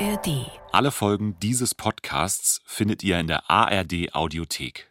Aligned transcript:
ARD. 0.00 0.46
Alle 0.70 0.92
Folgen 0.92 1.36
dieses 1.40 1.74
Podcasts 1.74 2.60
findet 2.64 3.02
ihr 3.02 3.18
in 3.18 3.26
der 3.26 3.50
ARD 3.50 4.14
Audiothek. 4.14 4.88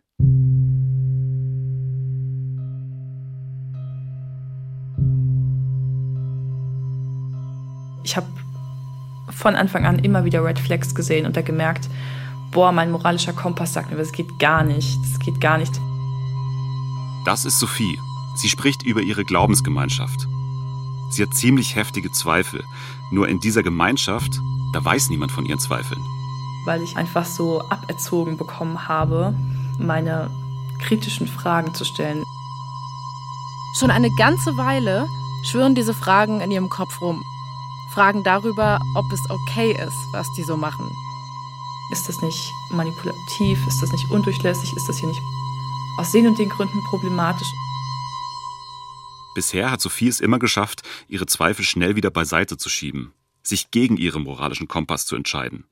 Ich 8.03 8.17
habe 8.17 8.27
von 9.29 9.55
Anfang 9.55 9.85
an 9.85 9.99
immer 9.99 10.25
wieder 10.25 10.43
Red 10.43 10.59
Flags 10.59 10.93
gesehen 10.93 11.25
und 11.25 11.37
da 11.37 11.41
gemerkt, 11.41 11.89
boah, 12.51 12.73
mein 12.73 12.91
moralischer 12.91 13.33
Kompass 13.33 13.73
sagt 13.73 13.91
mir, 13.91 13.97
das 13.97 14.11
geht 14.11 14.27
gar 14.39 14.63
nicht, 14.63 14.97
das 15.03 15.19
geht 15.19 15.39
gar 15.39 15.57
nicht. 15.57 15.73
Das 17.25 17.45
ist 17.45 17.59
Sophie. 17.59 17.97
Sie 18.35 18.49
spricht 18.49 18.83
über 18.83 19.01
ihre 19.01 19.23
Glaubensgemeinschaft. 19.23 20.27
Sie 21.11 21.23
hat 21.23 21.33
ziemlich 21.33 21.75
heftige 21.75 22.11
Zweifel. 22.11 22.61
Nur 23.11 23.29
in 23.29 23.39
dieser 23.39 23.63
Gemeinschaft, 23.63 24.41
da 24.73 24.83
weiß 24.83 25.09
niemand 25.09 25.31
von 25.31 25.45
ihren 25.45 25.59
Zweifeln. 25.59 26.03
Weil 26.65 26.81
ich 26.81 26.97
einfach 26.97 27.25
so 27.25 27.61
aberzogen 27.69 28.37
bekommen 28.37 28.87
habe, 28.87 29.33
meine 29.79 30.29
kritischen 30.79 31.27
Fragen 31.27 31.73
zu 31.73 31.85
stellen. 31.85 32.23
Schon 33.79 33.91
eine 33.91 34.09
ganze 34.17 34.57
Weile 34.57 35.07
schwirren 35.43 35.75
diese 35.75 35.93
Fragen 35.93 36.41
in 36.41 36.51
ihrem 36.51 36.69
Kopf 36.69 37.01
rum. 37.01 37.23
Fragen 37.93 38.23
darüber, 38.23 38.79
ob 38.95 39.11
es 39.11 39.29
okay 39.29 39.71
ist, 39.71 39.97
was 40.11 40.27
die 40.33 40.43
so 40.43 40.57
machen. 40.57 40.89
Ist 41.91 42.09
das 42.09 42.21
nicht 42.21 42.51
manipulativ? 42.69 43.65
Ist 43.67 43.81
das 43.81 43.91
nicht 43.91 44.11
undurchlässig? 44.11 44.75
Ist 44.75 44.89
das 44.89 44.97
hier 44.97 45.09
nicht 45.09 45.21
aus 45.97 46.11
den 46.11 46.27
und 46.27 46.37
den 46.37 46.49
Gründen 46.49 46.83
problematisch? 46.83 47.47
Bisher 49.35 49.71
hat 49.71 49.81
Sophie 49.81 50.07
es 50.07 50.19
immer 50.19 50.39
geschafft, 50.39 50.81
ihre 51.07 51.27
Zweifel 51.27 51.63
schnell 51.63 51.95
wieder 51.95 52.09
beiseite 52.09 52.57
zu 52.57 52.69
schieben, 52.69 53.13
sich 53.47 53.71
gegen 53.71 53.97
ihren 53.97 54.23
moralischen 54.23 54.67
Kompass 54.67 55.05
zu 55.05 55.15
entscheiden. 55.15 55.65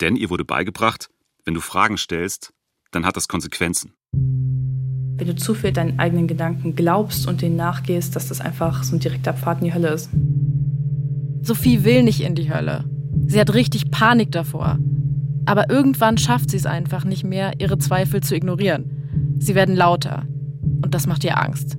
Denn 0.00 0.16
ihr 0.16 0.30
wurde 0.30 0.44
beigebracht, 0.44 1.10
wenn 1.44 1.54
du 1.54 1.60
Fragen 1.60 1.98
stellst, 1.98 2.52
dann 2.90 3.04
hat 3.04 3.16
das 3.16 3.28
Konsequenzen. 3.28 3.92
Wenn 4.12 5.26
du 5.26 5.34
zu 5.34 5.54
viel 5.54 5.72
deinen 5.72 5.98
eigenen 5.98 6.28
Gedanken 6.28 6.76
glaubst 6.76 7.26
und 7.26 7.42
denen 7.42 7.56
nachgehst, 7.56 8.14
dass 8.14 8.28
das 8.28 8.40
einfach 8.40 8.84
so 8.84 8.96
ein 8.96 9.00
direkter 9.00 9.34
Pfad 9.34 9.58
in 9.58 9.64
die 9.66 9.74
Hölle 9.74 9.88
ist. 9.88 10.10
Sophie 11.42 11.84
will 11.84 12.02
nicht 12.02 12.20
in 12.20 12.34
die 12.34 12.52
Hölle. 12.52 12.84
Sie 13.26 13.40
hat 13.40 13.52
richtig 13.54 13.90
Panik 13.90 14.30
davor. 14.30 14.78
Aber 15.46 15.70
irgendwann 15.70 16.18
schafft 16.18 16.50
sie 16.50 16.56
es 16.56 16.66
einfach 16.66 17.04
nicht 17.04 17.24
mehr, 17.24 17.52
ihre 17.58 17.78
Zweifel 17.78 18.22
zu 18.22 18.36
ignorieren. 18.36 19.36
Sie 19.38 19.54
werden 19.54 19.76
lauter. 19.76 20.26
Und 20.82 20.94
das 20.94 21.06
macht 21.06 21.24
ihr 21.24 21.42
Angst 21.42 21.78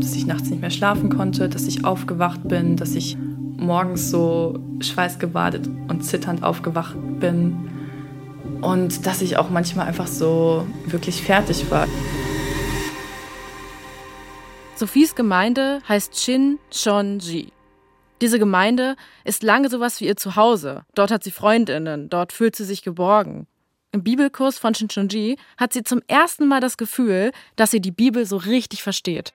dass 0.00 0.14
ich 0.14 0.26
nachts 0.26 0.50
nicht 0.50 0.60
mehr 0.60 0.70
schlafen 0.70 1.10
konnte, 1.10 1.48
dass 1.48 1.66
ich 1.66 1.84
aufgewacht 1.84 2.48
bin, 2.48 2.76
dass 2.76 2.94
ich 2.94 3.16
morgens 3.60 4.10
so 4.10 4.58
schweißgebadet 4.80 5.68
und 5.88 6.02
zitternd 6.02 6.42
aufgewacht 6.42 6.96
bin 7.20 7.70
und 8.60 9.06
dass 9.06 9.22
ich 9.22 9.36
auch 9.36 9.50
manchmal 9.50 9.86
einfach 9.86 10.06
so 10.06 10.66
wirklich 10.86 11.22
fertig 11.22 11.70
war. 11.70 11.86
Sophies 14.76 15.14
Gemeinde 15.14 15.80
heißt 15.88 16.18
Shin 16.18 16.58
Shon-ji. 16.72 17.52
Diese 18.20 18.38
Gemeinde 18.38 18.96
ist 19.24 19.42
lange 19.42 19.70
sowas 19.70 20.00
wie 20.00 20.06
ihr 20.06 20.16
Zuhause. 20.16 20.84
Dort 20.94 21.10
hat 21.10 21.24
sie 21.24 21.30
Freundinnen, 21.30 22.10
dort 22.10 22.32
fühlt 22.32 22.56
sie 22.56 22.64
sich 22.64 22.82
geborgen. 22.82 23.46
Im 23.92 24.04
Bibelkurs 24.04 24.56
von 24.56 24.72
Shinchonji 24.72 25.36
hat 25.56 25.72
sie 25.72 25.82
zum 25.82 26.00
ersten 26.06 26.46
Mal 26.46 26.60
das 26.60 26.76
Gefühl, 26.76 27.32
dass 27.56 27.72
sie 27.72 27.80
die 27.80 27.90
Bibel 27.90 28.24
so 28.24 28.36
richtig 28.36 28.84
versteht. 28.84 29.32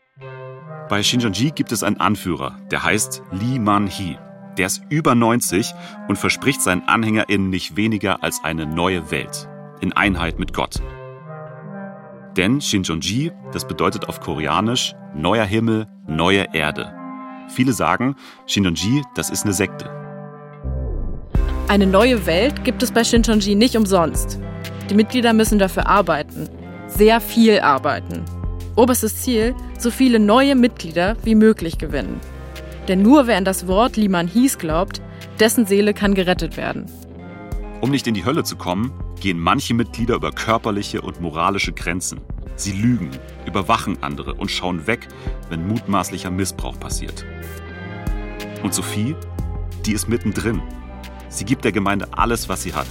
Bei 0.88 1.02
Shinjonji 1.02 1.52
gibt 1.52 1.72
es 1.72 1.82
einen 1.82 2.00
Anführer, 2.00 2.58
der 2.70 2.84
heißt 2.84 3.24
Lee 3.32 3.58
Man-hee. 3.58 4.18
Der 4.58 4.68
ist 4.68 4.84
über 4.90 5.16
90 5.16 5.74
und 6.08 6.18
verspricht 6.18 6.62
seinen 6.62 6.88
AnhängerInnen 6.88 7.50
nicht 7.50 7.76
weniger 7.76 8.24
als 8.24 8.44
eine 8.44 8.68
neue 8.68 9.10
Welt. 9.10 9.50
In 9.82 9.94
Einheit 9.94 10.38
mit 10.38 10.54
Gott. 10.54 10.82
Denn 12.38 12.62
Shinjonji, 12.62 13.32
das 13.52 13.68
bedeutet 13.68 14.08
auf 14.08 14.20
Koreanisch 14.20 14.94
neuer 15.16 15.46
Himmel, 15.46 15.88
neue 16.08 16.54
Erde. 16.54 16.94
Viele 17.50 17.74
sagen, 17.74 18.16
Shinjonji, 18.46 19.04
das 19.16 19.30
ist 19.30 19.44
eine 19.44 19.54
Sekte. 19.54 19.90
Eine 21.68 21.88
neue 21.88 22.26
Welt 22.28 22.64
gibt 22.64 22.84
es 22.84 22.92
bei 22.92 23.04
Shinjonji 23.04 23.56
nicht 23.56 23.76
umsonst. 23.76 24.40
Die 24.90 24.94
Mitglieder 24.96 25.34
müssen 25.34 25.58
dafür 25.58 25.88
arbeiten. 25.88 26.48
Sehr 26.88 27.20
viel 27.20 27.60
arbeiten. 27.60 28.24
Oberstes 28.76 29.22
Ziel, 29.22 29.56
so 29.80 29.90
viele 29.90 30.20
neue 30.20 30.56
Mitglieder 30.56 31.16
wie 31.24 31.36
möglich 31.36 31.78
gewinnen. 31.78 32.20
Denn 32.88 33.02
nur 33.02 33.26
wer 33.26 33.38
an 33.38 33.46
das 33.46 33.68
Wort 33.68 33.96
Liman 33.96 34.28
Hies 34.28 34.58
glaubt, 34.58 35.02
dessen 35.40 35.66
Seele 35.66 35.94
kann 35.94 36.14
gerettet 36.14 36.58
werden. 36.58 36.86
Um 37.82 37.90
nicht 37.90 38.06
in 38.08 38.14
die 38.14 38.26
Hölle 38.26 38.44
zu 38.44 38.58
kommen, 38.58 38.92
gehen 39.22 39.40
manche 39.40 39.74
Mitglieder 39.74 40.16
über 40.16 40.32
körperliche 40.32 41.02
und 41.02 41.22
moralische 41.22 41.72
Grenzen. 41.72 42.20
Sie 42.58 42.74
lügen, 42.74 43.12
überwachen 43.46 43.98
andere 44.02 44.34
und 44.34 44.52
schauen 44.52 44.88
weg, 44.88 45.08
wenn 45.50 45.68
mutmaßlicher 45.68 46.32
Missbrauch 46.32 46.80
passiert. 46.80 47.26
Und 48.62 48.74
Sophie, 48.74 49.16
die 49.86 49.94
ist 49.94 50.10
mittendrin. 50.10 50.62
Sie 51.30 51.46
gibt 51.46 51.64
der 51.64 51.72
Gemeinde 51.72 52.08
alles, 52.12 52.50
was 52.50 52.64
sie 52.64 52.74
hat. 52.74 52.88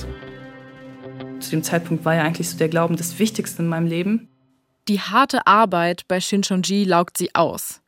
Zu 1.41 1.51
dem 1.51 1.63
Zeitpunkt 1.63 2.05
war 2.05 2.15
ja 2.15 2.23
eigentlich 2.23 2.49
so 2.49 2.57
der 2.57 2.69
Glauben 2.69 2.97
das 2.97 3.19
Wichtigste 3.19 3.63
in 3.63 3.69
meinem 3.69 3.87
Leben. 3.87 4.29
Die 4.87 5.01
harte 5.01 5.47
Arbeit 5.47 6.07
bei 6.09 6.21
Shinchonji 6.21 6.85
laugt 6.85 7.17
sie 7.17 7.35
aus. 7.35 7.81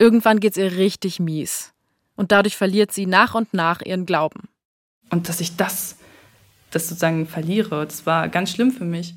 Irgendwann 0.00 0.40
geht's 0.40 0.56
ihr 0.56 0.72
richtig 0.72 1.20
mies. 1.20 1.72
Und 2.16 2.32
dadurch 2.32 2.56
verliert 2.56 2.92
sie 2.92 3.06
nach 3.06 3.36
und 3.36 3.54
nach 3.54 3.82
ihren 3.82 4.04
Glauben. 4.04 4.48
Und 5.10 5.28
dass 5.28 5.40
ich 5.40 5.54
das, 5.54 5.96
das 6.72 6.88
sozusagen 6.88 7.28
verliere, 7.28 7.84
das 7.86 8.04
war 8.04 8.28
ganz 8.28 8.50
schlimm 8.50 8.72
für 8.72 8.84
mich. 8.84 9.14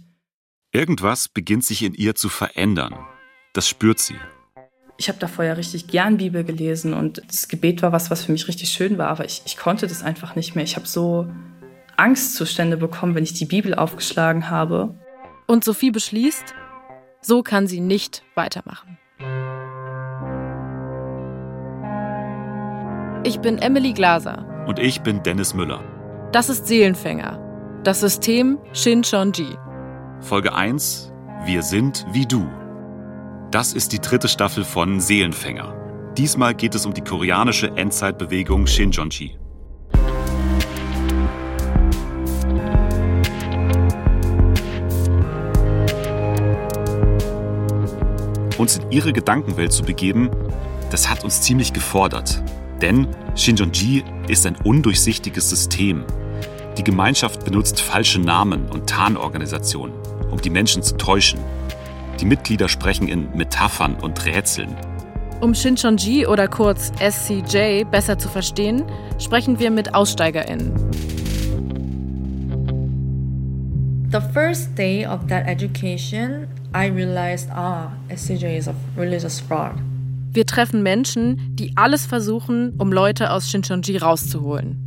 Irgendwas 0.72 1.28
beginnt 1.28 1.66
sich 1.66 1.82
in 1.82 1.96
ihr 1.96 2.14
zu 2.14 2.30
verändern. 2.30 2.96
Das 3.54 3.68
spürt 3.68 3.98
sie. 3.98 4.18
Ich 4.98 5.10
habe 5.10 5.18
davor 5.18 5.46
ja 5.46 5.54
richtig 5.54 5.88
gern 5.88 6.18
Bibel 6.18 6.44
gelesen 6.44 6.94
und 6.94 7.22
das 7.28 7.48
Gebet 7.48 7.82
war 7.82 7.92
was, 7.92 8.12
was 8.12 8.26
für 8.26 8.32
mich 8.32 8.48
richtig 8.48 8.70
schön 8.70 9.00
war, 9.00 9.08
aber 9.08 9.26
ich, 9.26 9.42
ich 9.46 9.58
konnte 9.58 9.88
das 9.88 10.04
einfach 10.04 10.36
nicht 10.36 10.54
mehr. 10.56 10.64
Ich 10.64 10.76
habe 10.76 10.88
so 10.88 11.32
Angstzustände 11.98 12.78
bekommen, 12.78 13.16
wenn 13.16 13.24
ich 13.24 13.34
die 13.34 13.46
Bibel 13.46 13.74
aufgeschlagen 13.74 14.52
habe. 14.52 14.96
Und 15.48 15.64
Sophie 15.64 15.92
beschließt, 15.92 16.54
so 17.28 17.44
kann 17.44 17.68
sie 17.68 17.82
nicht 17.82 18.24
weitermachen. 18.36 18.98
Ich 23.24 23.42
bin 23.42 23.58
Emily 23.58 23.92
Glaser. 23.92 24.46
Und 24.66 24.80
ich 24.80 25.02
bin 25.02 25.22
Dennis 25.24 25.54
Müller. 25.54 25.84
Das 26.32 26.50
ist 26.50 26.68
Seelenfänger. 26.68 27.82
Das 27.84 28.00
System 28.00 28.58
Shinchonji. 28.72 29.58
Folge 30.22 30.56
1. 30.56 31.12
Wir 31.46 31.62
sind 31.64 32.06
wie 32.12 32.26
du. 32.26 32.48
Das 33.52 33.74
ist 33.74 33.92
die 33.92 34.00
dritte 34.00 34.30
Staffel 34.30 34.64
von 34.64 35.02
Seelenfänger. 35.02 36.14
Diesmal 36.18 36.56
geht 36.56 36.76
es 36.76 36.86
um 36.86 36.94
die 36.94 37.04
koreanische 37.04 37.68
Endzeitbewegung 37.76 38.68
Shinjonji. 38.68 39.38
Uns 48.58 48.78
in 48.78 48.92
ihre 48.92 49.14
Gedankenwelt 49.14 49.72
zu 49.72 49.84
begeben, 49.84 50.30
das 50.92 51.10
hat 51.10 51.24
uns 51.24 51.42
ziemlich 51.42 51.74
gefordert. 51.74 52.42
Denn 52.82 53.08
Shinjonji 53.36 54.04
ist 54.28 54.46
ein 54.46 54.56
undurchsichtiges 54.64 55.50
System. 55.50 56.04
Die 56.78 56.84
Gemeinschaft 56.84 57.44
benutzt 57.44 57.82
falsche 57.82 58.20
Namen 58.20 58.70
und 58.70 58.88
Tarnorganisationen, 58.88 59.96
um 60.30 60.40
die 60.40 60.50
Menschen 60.50 60.84
zu 60.84 60.96
täuschen. 60.96 61.40
Die 62.20 62.26
Mitglieder 62.26 62.70
sprechen 62.70 63.08
in 63.08 63.36
Metaphern 63.36 63.96
und 63.96 64.26
Rätseln. 64.26 64.76
Um 65.40 65.54
Shinchonji 65.54 66.26
oder 66.26 66.48
kurz 66.48 66.92
SCJ 67.00 67.84
besser 67.84 68.18
zu 68.18 68.28
verstehen, 68.28 68.84
sprechen 69.20 69.60
wir 69.60 69.70
mit 69.70 69.94
AussteigerInnen. 69.94 70.74
The 74.12 74.22
first 74.34 74.76
day 74.78 75.06
of 75.06 75.28
that 75.28 75.48
education, 75.48 76.48
I 76.78 76.92
realized, 76.92 77.50
ah, 77.50 77.92
SCJ 78.16 78.58
is 78.58 78.68
a 78.68 78.76
religious 78.96 79.40
fraud. 79.40 79.74
Wir 80.32 80.46
treffen 80.46 80.84
Menschen, 80.84 81.56
die 81.56 81.72
alles 81.76 82.06
versuchen, 82.06 82.76
um 82.78 82.92
Leute 82.92 83.32
aus 83.32 83.50
Shincheonji 83.50 83.98
rauszuholen. 83.98 84.78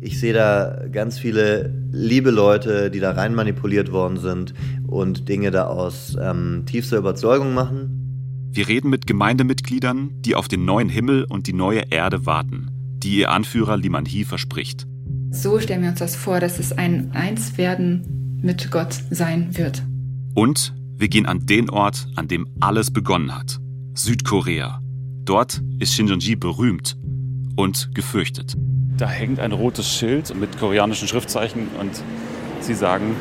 Ich 0.00 0.18
sehe 0.18 0.32
da 0.32 0.86
ganz 0.90 1.16
viele 1.16 1.72
liebe 1.92 2.32
Leute, 2.32 2.90
die 2.90 2.98
da 2.98 3.12
rein 3.12 3.32
manipuliert 3.36 3.92
worden 3.92 4.16
sind 4.16 4.54
und 4.88 5.28
Dinge 5.28 5.52
da 5.52 5.66
aus 5.68 6.16
ähm, 6.20 6.64
tiefster 6.66 6.98
Überzeugung 6.98 7.54
machen. 7.54 8.50
Wir 8.50 8.66
reden 8.66 8.90
mit 8.90 9.06
Gemeindemitgliedern, 9.06 10.10
die 10.16 10.34
auf 10.34 10.48
den 10.48 10.64
neuen 10.64 10.88
Himmel 10.88 11.26
und 11.28 11.46
die 11.46 11.52
neue 11.52 11.84
Erde 11.90 12.26
warten, 12.26 12.70
die 12.98 13.18
ihr 13.18 13.30
Anführer 13.30 13.76
Liman 13.76 14.04
Hee 14.04 14.24
verspricht. 14.24 14.88
So 15.30 15.60
stellen 15.60 15.82
wir 15.82 15.90
uns 15.90 16.00
das 16.00 16.16
vor, 16.16 16.40
dass 16.40 16.58
es 16.58 16.72
ein 16.72 17.12
Einswerden 17.12 18.40
mit 18.42 18.72
Gott 18.72 18.96
sein 19.10 19.56
wird. 19.56 19.84
Und 20.34 20.74
wir 20.96 21.08
gehen 21.08 21.26
an 21.26 21.44
den 21.46 21.70
Ort, 21.70 22.06
an 22.16 22.28
dem 22.28 22.46
alles 22.60 22.92
begonnen 22.92 23.34
hat. 23.34 23.58
Südkorea. 23.94 24.80
Dort 25.24 25.62
ist 25.78 25.94
Shinjonji 25.94 26.36
berühmt 26.36 26.96
und 27.56 27.94
gefürchtet. 27.94 28.54
Da 28.96 29.08
hängt 29.08 29.40
ein 29.40 29.52
rotes 29.52 29.88
Schild 29.88 30.34
mit 30.36 30.58
koreanischen 30.58 31.08
Schriftzeichen 31.08 31.68
und 31.80 31.90
sie 32.60 32.74
sagen, 32.74 33.16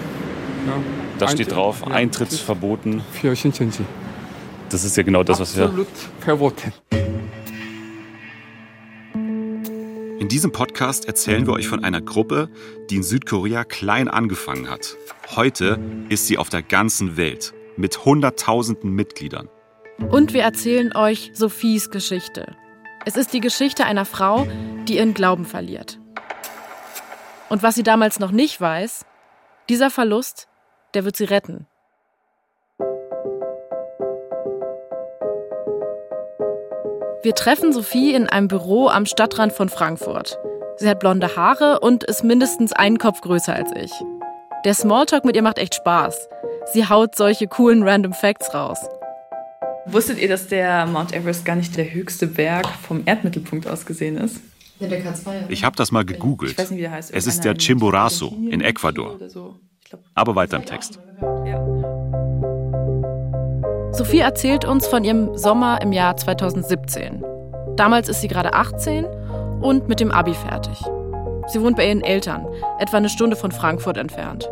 Ja. 0.68 0.74
da 1.20 1.28
steht 1.28 1.52
drauf, 1.52 1.82
Ja. 1.86 1.94
Eintritt 1.94 2.32
verboten. 2.34 3.02
für 3.12 3.36
Shincheonji. 3.36 3.84
Das 4.70 4.84
ist 4.84 4.98
ja 4.98 5.04
genau 5.04 5.24
das, 5.24 5.40
was 5.40 5.56
wir 5.58 5.66
Absolut 5.66 5.88
verboten. 6.20 6.74
In 10.20 10.30
diesem 10.30 10.52
Podcast 10.52 11.06
erzählen 11.06 11.46
wir 11.46 11.54
euch 11.54 11.68
von 11.68 11.84
einer 11.84 12.02
Gruppe, 12.02 12.50
die 12.90 12.96
in 12.96 13.04
Südkorea 13.04 13.64
klein 13.66 14.08
angefangen 14.08 14.70
hat. 14.70 14.96
Heute 15.36 15.80
ist 16.10 16.28
sie 16.28 16.38
auf 16.38 16.50
der 16.50 16.62
ganzen 16.64 17.18
Welt 17.18 17.54
mit 17.78 18.06
Hunderttausenden 18.06 18.92
Mitgliedern. 18.92 19.50
Und 20.10 20.34
wir 20.34 20.44
erzählen 20.44 20.96
euch 20.96 21.32
Sophies 21.34 21.90
Geschichte. 21.90 22.56
Es 23.06 23.16
ist 23.16 23.34
die 23.34 23.42
Geschichte 23.42 23.86
einer 23.86 24.06
Frau, 24.06 24.48
die 24.88 24.98
ihren 24.98 25.14
Glauben 25.14 25.46
verliert. 25.46 26.00
Und 27.50 27.64
was 27.64 27.76
sie 27.76 27.84
damals 27.84 28.20
noch 28.20 28.32
nicht 28.32 28.60
weiß, 28.60 29.06
dieser 29.70 29.90
Verlust, 29.90 30.48
der 30.94 31.06
wird 31.06 31.16
sie 31.16 31.26
retten. 31.26 31.68
Wir 37.24 37.36
treffen 37.36 37.72
Sophie 37.72 38.14
in 38.14 38.28
einem 38.28 38.50
Büro 38.50 38.90
am 38.90 39.06
Stadtrand 39.06 39.54
von 39.54 39.70
Frankfurt. 39.70 40.38
Sie 40.76 40.90
hat 40.90 41.00
blonde 41.00 41.38
Haare 41.38 41.80
und 41.80 42.04
ist 42.04 42.24
mindestens 42.24 42.74
einen 42.74 42.98
Kopf 42.98 43.22
größer 43.22 43.54
als 43.54 43.72
ich. 43.76 43.94
Der 44.66 44.74
Smalltalk 44.74 45.24
mit 45.24 45.36
ihr 45.36 45.42
macht 45.42 45.58
echt 45.58 45.76
Spaß. 45.76 46.28
Sie 46.72 46.88
haut 46.88 47.16
solche 47.16 47.48
coolen 47.48 47.84
Random 47.84 48.14
Facts 48.14 48.54
raus. 48.54 48.80
Wusstet 49.86 50.18
ihr, 50.20 50.30
dass 50.30 50.48
der 50.48 50.86
Mount 50.86 51.14
Everest 51.14 51.44
gar 51.46 51.56
nicht 51.56 51.76
der 51.76 51.94
höchste 51.94 52.26
Berg 52.26 52.66
vom 52.68 53.04
Erdmittelpunkt 53.06 53.68
aus 53.68 53.86
gesehen 53.86 54.18
ist? 54.18 54.38
Ja, 54.80 54.88
der 54.88 55.04
K2. 55.04 55.50
Ich 55.50 55.64
habe 55.64 55.76
das 55.76 55.92
mal 55.92 56.02
Ich 56.02 56.08
gegoogelt. 56.08 56.58
weiß 56.58 56.72
nicht, 56.72 56.78
wie 56.78 56.84
der 56.84 56.92
heißt. 56.92 57.14
Es 57.14 57.28
ist 57.28 57.44
der 57.44 57.56
Chimborazo 57.56 58.34
in 58.50 58.62
Ecuador. 58.62 59.18
so. 59.28 59.56
Glaub, 59.90 60.02
Aber 60.16 60.36
weiter 60.36 60.58
im 60.58 60.66
Text. 60.66 61.00
ja. 61.46 61.62
Sophie 63.92 64.20
erzählt 64.20 64.66
uns 64.66 64.88
von 64.88 65.04
ihrem 65.04 65.38
Sommer 65.38 65.80
im 65.82 65.92
Jahr 65.92 66.18
2017. 66.18 67.24
Damals 67.76 68.10
ist 68.10 68.22
sie 68.22 68.28
gerade 68.28 68.54
18 68.54 69.06
und 69.62 69.88
mit 69.88 70.00
dem 70.00 70.12
Abi 70.12 70.34
fertig. 70.34 70.80
Sie 71.48 71.62
wohnt 71.62 71.76
bei 71.78 71.88
ihren 71.88 72.02
Eltern, 72.02 72.48
etwa 72.80 72.98
eine 72.98 73.10
Stunde 73.10 73.36
von 73.36 73.52
Frankfurt 73.52 73.98
entfernt. 73.98 74.50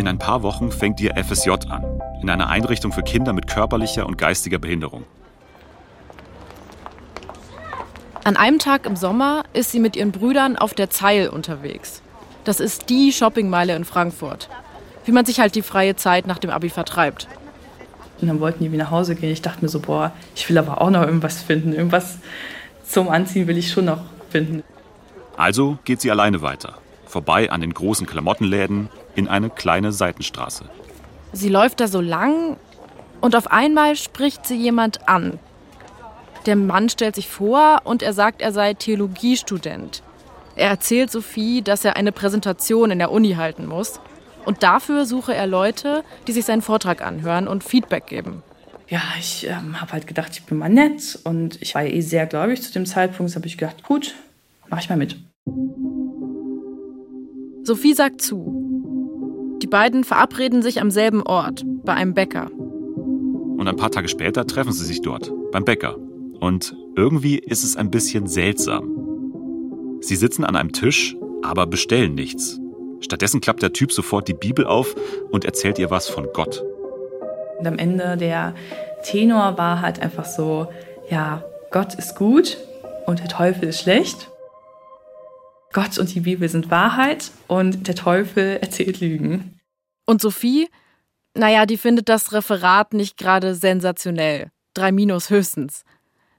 In 0.00 0.08
ein 0.08 0.18
paar 0.18 0.42
Wochen 0.42 0.72
fängt 0.72 0.98
ihr 1.02 1.14
FSJ 1.14 1.50
an, 1.68 2.00
in 2.22 2.30
einer 2.30 2.48
Einrichtung 2.48 2.90
für 2.90 3.02
Kinder 3.02 3.34
mit 3.34 3.46
körperlicher 3.46 4.06
und 4.06 4.16
geistiger 4.16 4.58
Behinderung. 4.58 5.04
An 8.24 8.38
einem 8.38 8.58
Tag 8.58 8.86
im 8.86 8.96
Sommer 8.96 9.42
ist 9.52 9.72
sie 9.72 9.78
mit 9.78 9.96
ihren 9.96 10.10
Brüdern 10.10 10.56
auf 10.56 10.72
der 10.72 10.88
Zeil 10.88 11.28
unterwegs. 11.28 12.00
Das 12.44 12.60
ist 12.60 12.88
die 12.88 13.12
Shoppingmeile 13.12 13.76
in 13.76 13.84
Frankfurt. 13.84 14.48
Wie 15.04 15.12
man 15.12 15.26
sich 15.26 15.38
halt 15.38 15.54
die 15.54 15.60
freie 15.60 15.96
Zeit 15.96 16.26
nach 16.26 16.38
dem 16.38 16.48
Abi 16.48 16.70
vertreibt. 16.70 17.28
Und 18.22 18.28
dann 18.28 18.40
wollten 18.40 18.64
die 18.64 18.72
wieder 18.72 18.84
nach 18.84 18.90
Hause 18.90 19.14
gehen. 19.14 19.30
Ich 19.30 19.42
dachte 19.42 19.60
mir 19.60 19.68
so, 19.68 19.80
boah, 19.80 20.12
ich 20.34 20.48
will 20.48 20.56
aber 20.56 20.80
auch 20.80 20.88
noch 20.88 21.02
irgendwas 21.02 21.42
finden. 21.42 21.74
Irgendwas 21.74 22.16
zum 22.84 23.10
Anziehen 23.10 23.46
will 23.46 23.58
ich 23.58 23.70
schon 23.70 23.84
noch 23.84 24.00
finden. 24.30 24.62
Also 25.36 25.76
geht 25.84 26.00
sie 26.00 26.10
alleine 26.10 26.40
weiter, 26.40 26.78
vorbei 27.04 27.50
an 27.50 27.60
den 27.60 27.74
großen 27.74 28.06
Klamottenläden 28.06 28.88
in 29.14 29.28
eine 29.28 29.50
kleine 29.50 29.92
Seitenstraße. 29.92 30.64
Sie 31.32 31.48
läuft 31.48 31.80
da 31.80 31.88
so 31.88 32.00
lang 32.00 32.56
und 33.20 33.36
auf 33.36 33.50
einmal 33.50 33.96
spricht 33.96 34.46
sie 34.46 34.56
jemand 34.56 35.08
an. 35.08 35.38
Der 36.46 36.56
Mann 36.56 36.88
stellt 36.88 37.14
sich 37.14 37.28
vor 37.28 37.82
und 37.84 38.02
er 38.02 38.12
sagt, 38.12 38.40
er 38.40 38.52
sei 38.52 38.74
Theologiestudent. 38.74 40.02
Er 40.56 40.68
erzählt 40.68 41.10
Sophie, 41.10 41.62
dass 41.62 41.84
er 41.84 41.96
eine 41.96 42.12
Präsentation 42.12 42.90
in 42.90 42.98
der 42.98 43.12
Uni 43.12 43.32
halten 43.34 43.66
muss. 43.66 44.00
Und 44.46 44.62
dafür 44.62 45.04
suche 45.04 45.34
er 45.34 45.46
Leute, 45.46 46.02
die 46.26 46.32
sich 46.32 46.46
seinen 46.46 46.62
Vortrag 46.62 47.02
anhören 47.02 47.46
und 47.46 47.62
Feedback 47.62 48.06
geben. 48.06 48.42
Ja, 48.88 49.02
ich 49.18 49.46
ähm, 49.46 49.80
habe 49.80 49.92
halt 49.92 50.06
gedacht, 50.06 50.32
ich 50.32 50.44
bin 50.44 50.58
mal 50.58 50.68
nett. 50.68 51.18
Und 51.24 51.60
ich 51.62 51.74
war 51.74 51.84
eh 51.84 52.00
sehr 52.00 52.26
gläubig 52.26 52.62
zu 52.62 52.72
dem 52.72 52.86
Zeitpunkt. 52.86 53.32
Da 53.32 53.36
habe 53.36 53.46
ich 53.46 53.58
gedacht, 53.58 53.82
gut, 53.84 54.14
mach 54.68 54.80
ich 54.80 54.88
mal 54.88 54.96
mit. 54.96 55.16
Sophie 57.62 57.94
sagt 57.94 58.22
zu. 58.22 58.69
Die 59.62 59.66
beiden 59.66 60.04
verabreden 60.04 60.62
sich 60.62 60.80
am 60.80 60.90
selben 60.90 61.22
Ort, 61.22 61.64
bei 61.84 61.92
einem 61.92 62.14
Bäcker. 62.14 62.50
Und 62.50 63.68
ein 63.68 63.76
paar 63.76 63.90
Tage 63.90 64.08
später 64.08 64.46
treffen 64.46 64.72
sie 64.72 64.86
sich 64.86 65.02
dort, 65.02 65.30
beim 65.52 65.64
Bäcker. 65.64 65.96
Und 66.40 66.74
irgendwie 66.96 67.38
ist 67.38 67.62
es 67.62 67.76
ein 67.76 67.90
bisschen 67.90 68.26
seltsam. 68.26 69.98
Sie 70.00 70.16
sitzen 70.16 70.44
an 70.44 70.56
einem 70.56 70.72
Tisch, 70.72 71.14
aber 71.42 71.66
bestellen 71.66 72.14
nichts. 72.14 72.58
Stattdessen 73.00 73.42
klappt 73.42 73.62
der 73.62 73.74
Typ 73.74 73.92
sofort 73.92 74.28
die 74.28 74.34
Bibel 74.34 74.66
auf 74.66 74.94
und 75.30 75.44
erzählt 75.44 75.78
ihr 75.78 75.90
was 75.90 76.08
von 76.08 76.28
Gott. 76.32 76.62
Und 77.58 77.66
am 77.66 77.76
Ende 77.76 78.16
der 78.16 78.54
Tenor 79.02 79.58
war 79.58 79.82
halt 79.82 80.00
einfach 80.00 80.24
so, 80.24 80.68
ja, 81.10 81.44
Gott 81.70 81.94
ist 81.94 82.16
gut 82.16 82.56
und 83.06 83.20
der 83.20 83.28
Teufel 83.28 83.68
ist 83.68 83.80
schlecht. 83.80 84.29
Gott 85.72 85.98
und 85.98 86.12
die 86.14 86.20
Bibel 86.20 86.48
sind 86.48 86.70
Wahrheit 86.70 87.30
und 87.46 87.86
der 87.86 87.94
Teufel 87.94 88.58
erzählt 88.60 89.00
Lügen. 89.00 89.60
Und 90.04 90.20
Sophie, 90.20 90.68
naja, 91.34 91.64
die 91.64 91.76
findet 91.76 92.08
das 92.08 92.32
Referat 92.32 92.92
nicht 92.92 93.16
gerade 93.16 93.54
sensationell. 93.54 94.50
Drei 94.74 94.90
Minus 94.90 95.30
höchstens. 95.30 95.84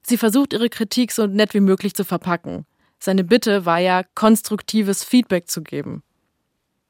Sie 0.04 0.18
versucht 0.18 0.54
ihre 0.54 0.70
Kritik 0.70 1.12
so 1.12 1.28
nett 1.28 1.54
wie 1.54 1.62
möglich 1.62 1.94
zu 1.94 2.04
verpacken. 2.04 2.66
Seine 3.00 3.24
Bitte 3.24 3.66
war 3.66 3.80
ja, 3.80 4.04
konstruktives 4.16 5.04
Feedback 5.04 5.50
zu 5.50 5.62
geben. 5.62 6.04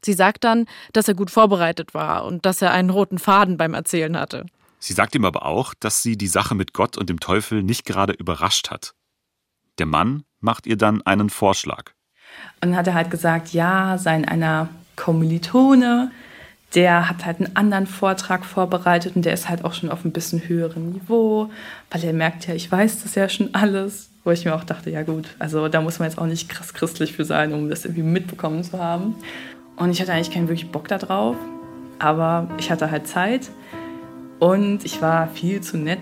Sie 0.04 0.14
sagt 0.14 0.44
dann, 0.44 0.66
dass 0.94 1.08
er 1.08 1.14
gut 1.14 1.30
vorbereitet 1.30 1.94
war 1.94 2.26
und 2.26 2.46
dass 2.46 2.62
er 2.62 2.72
einen 2.72 2.90
roten 2.90 3.20
Faden 3.20 3.58
beim 3.58 3.76
Erzählen 3.76 4.18
hatte. 4.18 4.46
Sie 4.80 4.94
sagt 4.94 5.14
ihm 5.14 5.26
aber 5.26 5.46
auch, 5.46 5.76
dass 5.76 6.02
sie 6.02 6.18
die 6.18 6.28
Sache 6.28 6.56
mit 6.56 6.74
Gott 6.74 6.98
und 6.98 7.08
dem 7.08 7.20
Teufel 7.20 7.62
nicht 7.62 7.86
gerade 7.86 8.14
überrascht 8.14 8.72
hat. 8.72 8.96
Der 9.78 9.86
Mann 9.86 10.24
macht 10.40 10.66
ihr 10.66 10.76
dann 10.76 11.04
einen 11.04 11.30
Vorschlag. 11.30 11.94
Und 12.62 12.70
dann 12.70 12.76
hat 12.76 12.88
er 12.88 12.94
halt 12.94 13.12
gesagt, 13.12 13.54
ja, 13.54 13.98
sein 13.98 14.28
einer 14.28 14.70
Kommilitone, 14.96 16.12
der 16.76 17.10
hat 17.10 17.26
halt 17.26 17.40
einen 17.40 17.56
anderen 17.56 17.88
Vortrag 17.88 18.46
vorbereitet 18.46 19.16
und 19.16 19.26
der 19.26 19.34
ist 19.34 19.50
halt 19.50 19.66
auch 19.66 19.74
schon 19.74 19.90
auf 19.90 20.06
ein 20.06 20.12
bisschen 20.12 20.48
höherem 20.48 20.92
Niveau, 20.92 21.50
weil 21.90 22.04
er 22.04 22.14
merkt 22.14 22.48
ja, 22.48 22.54
ich 22.54 22.72
weiß 22.72 23.04
das 23.04 23.16
ja 23.16 23.28
schon 23.30 23.54
alles. 23.54 24.10
Wo 24.24 24.30
ich 24.30 24.46
mir 24.46 24.54
auch 24.54 24.64
dachte, 24.64 24.92
ja 24.92 25.02
gut, 25.02 25.30
also 25.40 25.68
da 25.68 25.82
muss 25.82 25.98
man 25.98 26.08
jetzt 26.08 26.20
auch 26.20 26.28
nicht 26.28 26.48
krass 26.48 26.76
christlich 26.76 27.14
für 27.14 27.26
sein, 27.26 27.54
um 27.54 27.70
das 27.70 27.86
irgendwie 27.86 28.04
mitbekommen 28.04 28.64
zu 28.64 28.78
haben. 28.78 29.16
Und 29.78 29.90
ich 29.90 30.00
hatte 30.00 30.14
eigentlich 30.14 30.30
keinen 30.30 30.48
wirklich 30.48 30.70
Bock 30.70 30.88
da 30.88 31.00
drauf, 31.00 31.36
aber 31.98 32.48
ich 32.60 32.70
hatte 32.70 32.92
halt 32.92 33.08
Zeit 33.08 33.50
und 34.38 34.86
ich 34.86 35.02
war 35.02 35.28
viel 35.28 35.62
zu 35.62 35.76
nett. 35.76 36.02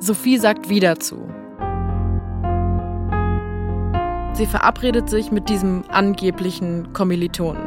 Sophie 0.00 0.38
sagt 0.38 0.70
wieder 0.70 0.98
zu. 1.00 1.28
Sie 4.38 4.46
verabredet 4.46 5.10
sich 5.10 5.32
mit 5.32 5.48
diesem 5.48 5.82
angeblichen 5.88 6.92
Kommilitonen. 6.92 7.66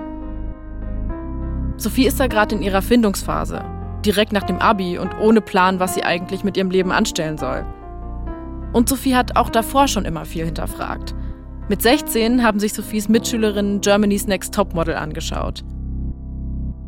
Sophie 1.75 2.05
ist 2.05 2.17
da 2.17 2.27
gerade 2.27 2.55
in 2.55 2.61
ihrer 2.61 2.81
Findungsphase, 2.81 3.61
direkt 4.05 4.31
nach 4.31 4.43
dem 4.43 4.59
Abi 4.59 4.97
und 4.97 5.13
ohne 5.19 5.41
Plan, 5.41 5.81
was 5.81 5.95
sie 5.95 6.05
eigentlich 6.05 6.45
mit 6.45 6.55
ihrem 6.55 6.71
Leben 6.71 6.93
anstellen 6.93 7.37
soll. 7.37 7.65
Und 8.71 8.87
Sophie 8.87 9.17
hat 9.17 9.35
auch 9.35 9.49
davor 9.49 9.89
schon 9.89 10.05
immer 10.05 10.23
viel 10.23 10.45
hinterfragt. 10.45 11.13
Mit 11.67 11.81
16 11.81 12.41
haben 12.41 12.61
sich 12.61 12.71
Sophies 12.71 13.09
Mitschülerinnen 13.09 13.81
Germany's 13.81 14.27
Next 14.27 14.53
Topmodel 14.53 14.95
angeschaut. 14.95 15.65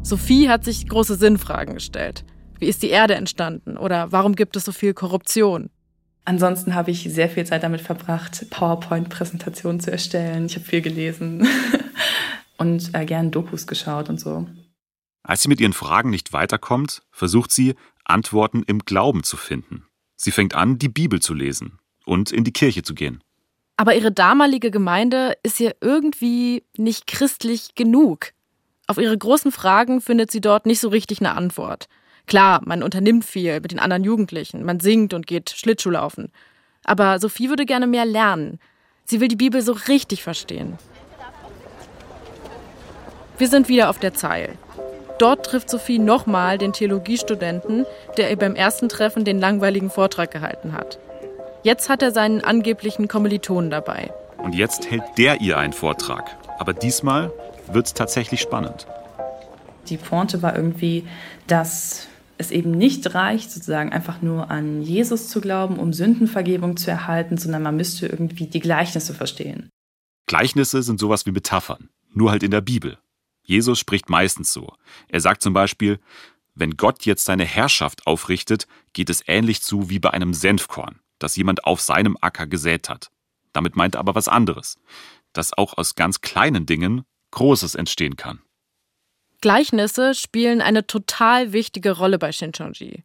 Sophie 0.02 0.48
hat 0.48 0.64
sich 0.64 0.88
große 0.88 1.16
Sinnfragen 1.16 1.74
gestellt. 1.74 2.24
Wie 2.58 2.68
ist 2.68 2.84
die 2.84 2.90
Erde 2.90 3.16
entstanden? 3.16 3.76
Oder 3.76 4.14
warum 4.14 4.36
gibt 4.36 4.56
es 4.56 4.64
so 4.64 4.72
viel 4.72 4.94
Korruption? 4.94 5.70
Ansonsten 6.26 6.74
habe 6.74 6.92
ich 6.92 7.04
sehr 7.04 7.30
viel 7.30 7.46
Zeit 7.46 7.64
damit 7.64 7.82
verbracht, 7.82 8.50
PowerPoint-Präsentationen 8.50 9.82
zu 9.82 9.92
erstellen. 9.92 10.46
Ich 10.46 10.56
habe 10.56 10.66
viel 10.66 10.82
gelesen 10.82 11.48
und 12.58 12.94
äh, 12.94 13.06
gern 13.06 13.32
Dokus 13.32 13.68
geschaut 13.68 14.10
und 14.10 14.20
so. 14.20 14.48
Als 15.24 15.42
sie 15.42 15.50
mit 15.50 15.60
ihren 15.60 15.74
Fragen 15.74 16.10
nicht 16.10 16.34
weiterkommt, 16.34 17.04
versucht 17.12 17.52
sie, 17.52 17.76
Antworten 18.06 18.64
im 18.64 18.80
Glauben 18.80 19.24
zu 19.24 19.38
finden. 19.38 19.86
Sie 20.16 20.32
fängt 20.32 20.54
an, 20.54 20.78
die 20.78 20.90
Bibel 20.90 21.22
zu 21.22 21.34
lesen 21.34 21.80
und 22.06 22.32
in 22.32 22.44
die 22.44 22.54
Kirche 22.54 22.84
zu 22.84 22.94
gehen. 22.94 23.22
Aber 23.76 23.96
ihre 23.96 24.12
damalige 24.12 24.72
Gemeinde 24.72 25.36
ist 25.44 25.60
ihr 25.60 25.76
irgendwie 25.82 26.64
nicht 26.78 27.08
christlich 27.08 27.76
genug. 27.76 28.32
Auf 28.88 28.98
ihre 28.98 29.18
großen 29.18 29.52
Fragen 29.52 30.02
findet 30.02 30.32
sie 30.32 30.42
dort 30.42 30.66
nicht 30.66 30.80
so 30.80 30.90
richtig 30.90 31.20
eine 31.20 31.34
Antwort. 31.34 31.88
Klar, 32.28 32.62
man 32.66 32.84
unternimmt 32.84 33.26
viel 33.26 33.60
mit 33.60 33.72
den 33.72 33.80
anderen 33.80 34.04
Jugendlichen, 34.04 34.64
man 34.64 34.80
singt 34.80 35.14
und 35.14 35.28
geht 35.28 35.50
Schlittschuhlaufen. 35.50 36.32
Aber 36.84 37.20
Sophie 37.20 37.50
würde 37.50 37.66
gerne 37.66 37.88
mehr 37.88 38.06
lernen. 38.06 38.60
Sie 39.06 39.20
will 39.20 39.28
die 39.28 39.36
Bibel 39.36 39.62
so 39.62 39.74
richtig 39.74 40.24
verstehen. 40.24 40.78
Wir 43.38 43.48
sind 43.48 43.68
wieder 43.68 43.90
auf 43.90 44.00
der 44.00 44.14
Zeil. 44.14 44.58
Dort 45.20 45.46
trifft 45.46 45.70
Sophie 45.70 46.00
nochmal 46.00 46.58
den 46.58 46.74
Theologiestudenten, 46.74 47.86
der 48.18 48.30
ihr 48.30 48.38
beim 48.38 48.56
ersten 48.56 48.90
Treffen 48.90 49.26
den 49.26 49.40
langweiligen 49.40 49.90
Vortrag 49.90 50.32
gehalten 50.32 50.74
hat. 50.74 51.00
Jetzt 51.64 51.90
hat 51.90 52.02
er 52.02 52.12
seinen 52.12 52.44
angeblichen 52.44 53.08
Kommilitonen 53.08 53.70
dabei. 53.70 54.12
Und 54.38 54.54
jetzt 54.56 54.90
hält 54.92 55.04
der 55.18 55.42
ihr 55.42 55.58
einen 55.58 55.74
Vortrag. 55.74 56.36
Aber 56.60 56.74
diesmal 56.74 57.32
wird 57.72 57.88
es 57.88 57.94
tatsächlich 57.94 58.42
spannend. 58.42 58.86
Die 59.88 59.98
Pointe 59.98 60.42
war 60.42 60.56
irgendwie, 60.56 61.08
dass 61.48 62.08
es 62.44 62.52
eben 62.52 62.72
nicht 62.72 63.14
reicht, 63.16 63.52
sozusagen 63.52 63.92
einfach 63.92 64.22
nur 64.22 64.52
an 64.52 64.82
Jesus 64.82 65.30
zu 65.30 65.42
glauben, 65.42 65.78
um 65.78 65.94
Sündenvergebung 65.94 66.78
zu 66.78 66.92
erhalten, 66.92 67.38
sondern 67.38 67.64
man 67.64 67.76
müsste 67.76 68.08
irgendwie 68.08 68.48
die 68.48 68.60
Gleichnisse 68.60 69.14
verstehen. 69.14 69.70
Gleichnisse 70.28 70.84
sind 70.84 71.00
sowas 71.00 71.26
wie 71.26 71.32
Metaphern, 71.32 71.90
nur 72.14 72.32
halt 72.32 72.44
in 72.44 72.52
der 72.52 72.62
Bibel. 72.62 72.98
Jesus 73.44 73.80
spricht 73.80 74.10
meistens 74.10 74.54
so. 74.54 74.74
Er 75.10 75.20
sagt 75.20 75.42
zum 75.42 75.54
Beispiel, 75.54 76.00
wenn 76.56 76.78
Gott 76.78 77.06
jetzt 77.06 77.26
seine 77.26 77.46
Herrschaft 77.46 78.06
aufrichtet, 78.08 78.68
geht 78.94 79.10
es 79.10 79.24
ähnlich 79.28 79.62
zu 79.62 79.90
wie 79.90 80.00
bei 80.00 80.12
einem 80.12 80.34
Senfkorn, 80.34 81.00
das 81.20 81.36
jemand 81.36 81.66
auf 81.66 81.82
seinem 81.82 82.18
Acker 82.22 82.48
gesät 82.48 82.90
hat. 82.90 83.10
Damit 83.52 83.76
meint 83.76 83.96
er 83.96 84.00
aber 84.00 84.16
was 84.16 84.28
anderes, 84.28 84.80
dass 85.34 85.58
auch 85.58 85.78
aus 85.78 85.96
ganz 85.96 86.22
kleinen 86.22 86.66
Dingen 86.66 87.04
Großes 87.32 87.76
entstehen 87.76 88.16
kann. 88.16 88.42
Gleichnisse 89.44 90.14
spielen 90.14 90.62
eine 90.62 90.88
total 90.88 91.52
wichtige 91.52 91.98
Rolle 91.98 92.18
bei 92.18 92.32
Shinchonji. 92.32 93.04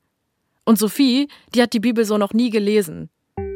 Und 0.65 0.79
Sophie, 0.79 1.27
die 1.53 1.61
hat 1.61 1.73
die 1.73 1.81
Bibel 1.81 2.05
so 2.05 2.17
noch 2.17 2.33
nie 2.33 2.51
gelesen. 2.51 3.11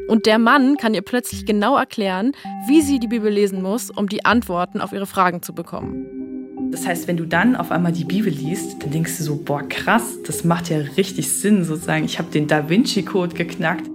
Und 0.09 0.25
der 0.25 0.37
Mann 0.37 0.75
kann 0.75 0.93
ihr 0.93 1.01
plötzlich 1.01 1.45
genau 1.45 1.77
erklären, 1.77 2.33
wie 2.67 2.81
sie 2.81 2.99
die 2.99 3.07
Bibel 3.07 3.31
lesen 3.31 3.61
muss, 3.61 3.89
um 3.89 4.09
die 4.09 4.25
Antworten 4.25 4.81
auf 4.81 4.91
ihre 4.91 5.05
Fragen 5.05 5.41
zu 5.41 5.55
bekommen. 5.55 6.71
Das 6.73 6.85
heißt, 6.85 7.07
wenn 7.07 7.15
du 7.15 7.25
dann 7.25 7.55
auf 7.55 7.71
einmal 7.71 7.93
die 7.93 8.03
Bibel 8.03 8.33
liest, 8.33 8.83
dann 8.83 8.91
denkst 8.91 9.17
du 9.17 9.23
so, 9.23 9.37
boah, 9.37 9.63
krass, 9.63 10.21
das 10.27 10.43
macht 10.43 10.69
ja 10.69 10.79
richtig 10.97 11.31
Sinn, 11.31 11.63
sozusagen. 11.63 12.03
Ich 12.03 12.19
habe 12.19 12.31
den 12.31 12.47
Da 12.47 12.67
Vinci-Code 12.67 13.33
geknackt. 13.33 13.89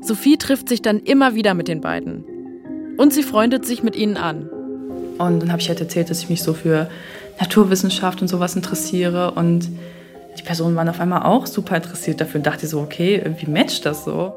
Sophie 0.00 0.38
trifft 0.38 0.70
sich 0.70 0.80
dann 0.80 1.00
immer 1.00 1.34
wieder 1.34 1.52
mit 1.52 1.68
den 1.68 1.82
beiden. 1.82 2.24
Und 2.96 3.12
sie 3.12 3.22
freundet 3.22 3.66
sich 3.66 3.82
mit 3.82 3.96
ihnen 3.96 4.16
an. 4.16 4.48
Und 5.18 5.40
dann 5.40 5.52
habe 5.52 5.60
ich 5.60 5.68
halt 5.68 5.82
erzählt, 5.82 6.08
dass 6.08 6.22
ich 6.22 6.30
mich 6.30 6.42
so 6.42 6.54
für 6.54 6.88
Naturwissenschaft 7.40 8.22
und 8.22 8.28
sowas 8.28 8.54
interessiere. 8.54 9.32
Und 9.32 9.68
die 10.38 10.42
Personen 10.42 10.76
waren 10.76 10.88
auf 10.88 11.00
einmal 11.00 11.22
auch 11.22 11.46
super 11.46 11.76
interessiert 11.76 12.20
dafür 12.20 12.38
und 12.38 12.46
dachte 12.46 12.66
so, 12.66 12.80
okay, 12.80 13.16
irgendwie 13.16 13.50
matcht 13.50 13.86
das 13.86 14.04
so. 14.04 14.34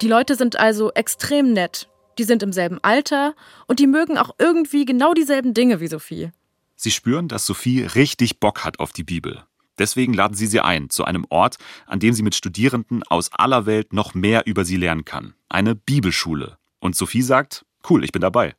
Die 0.00 0.08
Leute 0.08 0.34
sind 0.34 0.58
also 0.58 0.92
extrem 0.92 1.52
nett. 1.52 1.88
Die 2.18 2.24
sind 2.24 2.42
im 2.42 2.52
selben 2.52 2.78
Alter 2.82 3.34
und 3.66 3.80
die 3.80 3.86
mögen 3.86 4.18
auch 4.18 4.30
irgendwie 4.38 4.84
genau 4.84 5.14
dieselben 5.14 5.54
Dinge 5.54 5.80
wie 5.80 5.88
Sophie. 5.88 6.30
Sie 6.76 6.90
spüren, 6.90 7.28
dass 7.28 7.46
Sophie 7.46 7.82
richtig 7.82 8.40
Bock 8.40 8.64
hat 8.64 8.80
auf 8.80 8.92
die 8.92 9.04
Bibel. 9.04 9.42
Deswegen 9.78 10.12
laden 10.12 10.34
sie 10.34 10.46
sie 10.46 10.60
ein 10.60 10.90
zu 10.90 11.04
einem 11.04 11.26
Ort, 11.30 11.56
an 11.86 11.98
dem 11.98 12.14
sie 12.14 12.22
mit 12.22 12.34
Studierenden 12.34 13.02
aus 13.04 13.30
aller 13.32 13.66
Welt 13.66 13.92
noch 13.92 14.14
mehr 14.14 14.46
über 14.46 14.64
sie 14.64 14.76
lernen 14.76 15.04
kann. 15.04 15.34
Eine 15.48 15.74
Bibelschule. 15.74 16.58
Und 16.78 16.94
Sophie 16.94 17.22
sagt, 17.22 17.64
cool, 17.88 18.04
ich 18.04 18.12
bin 18.12 18.22
dabei. 18.22 18.54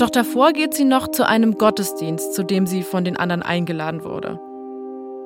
Doch 0.00 0.08
davor 0.08 0.54
geht 0.54 0.72
sie 0.72 0.86
noch 0.86 1.08
zu 1.08 1.26
einem 1.26 1.58
Gottesdienst, 1.58 2.32
zu 2.32 2.42
dem 2.42 2.66
sie 2.66 2.82
von 2.82 3.04
den 3.04 3.18
anderen 3.18 3.42
eingeladen 3.42 4.02
wurde. 4.02 4.40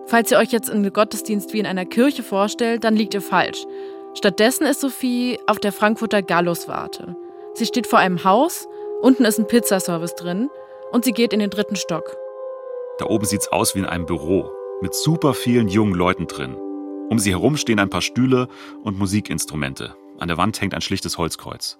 Falls 0.06 0.32
ihr 0.32 0.38
euch 0.38 0.50
jetzt 0.50 0.68
einen 0.68 0.92
Gottesdienst 0.92 1.52
wie 1.52 1.60
in 1.60 1.66
einer 1.66 1.84
Kirche 1.84 2.24
vorstellt, 2.24 2.82
dann 2.82 2.96
liegt 2.96 3.14
ihr 3.14 3.22
falsch. 3.22 3.64
Stattdessen 4.14 4.66
ist 4.66 4.80
Sophie 4.80 5.38
auf 5.46 5.60
der 5.60 5.70
Frankfurter 5.70 6.22
Galluswarte. 6.22 7.14
Sie 7.54 7.66
steht 7.66 7.86
vor 7.86 8.00
einem 8.00 8.24
Haus, 8.24 8.66
unten 9.00 9.24
ist 9.24 9.38
ein 9.38 9.46
Pizzaservice 9.46 10.16
drin 10.16 10.50
und 10.90 11.04
sie 11.04 11.12
geht 11.12 11.32
in 11.32 11.38
den 11.38 11.50
dritten 11.50 11.76
Stock. 11.76 12.16
Da 12.98 13.06
oben 13.06 13.26
sieht's 13.26 13.46
aus 13.52 13.76
wie 13.76 13.78
in 13.78 13.86
einem 13.86 14.06
Büro 14.06 14.50
mit 14.80 14.92
super 14.92 15.34
vielen 15.34 15.68
jungen 15.68 15.94
Leuten 15.94 16.26
drin. 16.26 16.56
Um 17.10 17.20
sie 17.20 17.30
herum 17.30 17.56
stehen 17.56 17.78
ein 17.78 17.90
paar 17.90 18.02
Stühle 18.02 18.48
und 18.82 18.98
Musikinstrumente. 18.98 19.94
An 20.18 20.26
der 20.26 20.36
Wand 20.36 20.60
hängt 20.60 20.74
ein 20.74 20.80
schlichtes 20.80 21.16
Holzkreuz. 21.16 21.78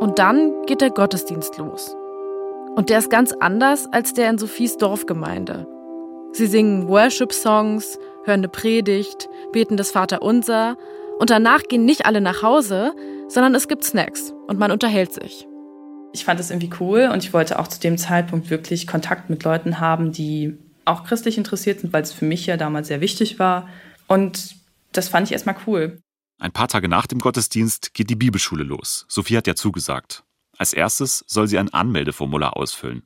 Und 0.00 0.18
dann 0.18 0.52
geht 0.66 0.82
der 0.82 0.90
Gottesdienst 0.90 1.56
los. 1.56 1.96
Und 2.76 2.90
der 2.90 2.98
ist 2.98 3.08
ganz 3.08 3.32
anders 3.40 3.86
als 3.92 4.12
der 4.12 4.28
in 4.28 4.36
Sophies 4.36 4.76
Dorfgemeinde. 4.76 5.66
Sie 6.32 6.46
singen 6.46 6.86
Worship-Songs, 6.86 7.98
hören 8.24 8.40
eine 8.40 8.48
Predigt, 8.48 9.30
beten 9.52 9.78
das 9.78 9.92
Vaterunser 9.92 10.76
und 11.18 11.30
danach 11.30 11.62
gehen 11.62 11.86
nicht 11.86 12.04
alle 12.04 12.20
nach 12.20 12.42
Hause, 12.42 12.92
sondern 13.28 13.54
es 13.54 13.68
gibt 13.68 13.84
Snacks 13.84 14.34
und 14.46 14.58
man 14.58 14.70
unterhält 14.70 15.14
sich. 15.14 15.46
Ich 16.12 16.26
fand 16.26 16.40
es 16.40 16.50
irgendwie 16.50 16.70
cool 16.78 17.08
und 17.10 17.24
ich 17.24 17.32
wollte 17.32 17.58
auch 17.58 17.68
zu 17.68 17.80
dem 17.80 17.96
Zeitpunkt 17.96 18.50
wirklich 18.50 18.86
Kontakt 18.86 19.30
mit 19.30 19.44
Leuten 19.44 19.80
haben, 19.80 20.12
die 20.12 20.58
auch 20.84 21.04
christlich 21.04 21.38
interessiert 21.38 21.80
sind, 21.80 21.94
weil 21.94 22.02
es 22.02 22.12
für 22.12 22.26
mich 22.26 22.44
ja 22.44 22.58
damals 22.58 22.88
sehr 22.88 23.00
wichtig 23.00 23.38
war. 23.38 23.68
Und 24.08 24.56
das 24.92 25.08
fand 25.08 25.26
ich 25.26 25.32
erstmal 25.32 25.56
cool. 25.66 26.00
Ein 26.38 26.52
paar 26.52 26.68
Tage 26.68 26.88
nach 26.88 27.06
dem 27.06 27.18
Gottesdienst 27.18 27.94
geht 27.94 28.10
die 28.10 28.16
Bibelschule 28.16 28.62
los. 28.62 29.06
Sophie 29.08 29.38
hat 29.38 29.46
ja 29.46 29.54
zugesagt. 29.54 30.22
Als 30.58 30.74
erstes 30.74 31.24
soll 31.26 31.48
sie 31.48 31.58
ein 31.58 31.72
Anmeldeformular 31.72 32.56
ausfüllen. 32.56 33.04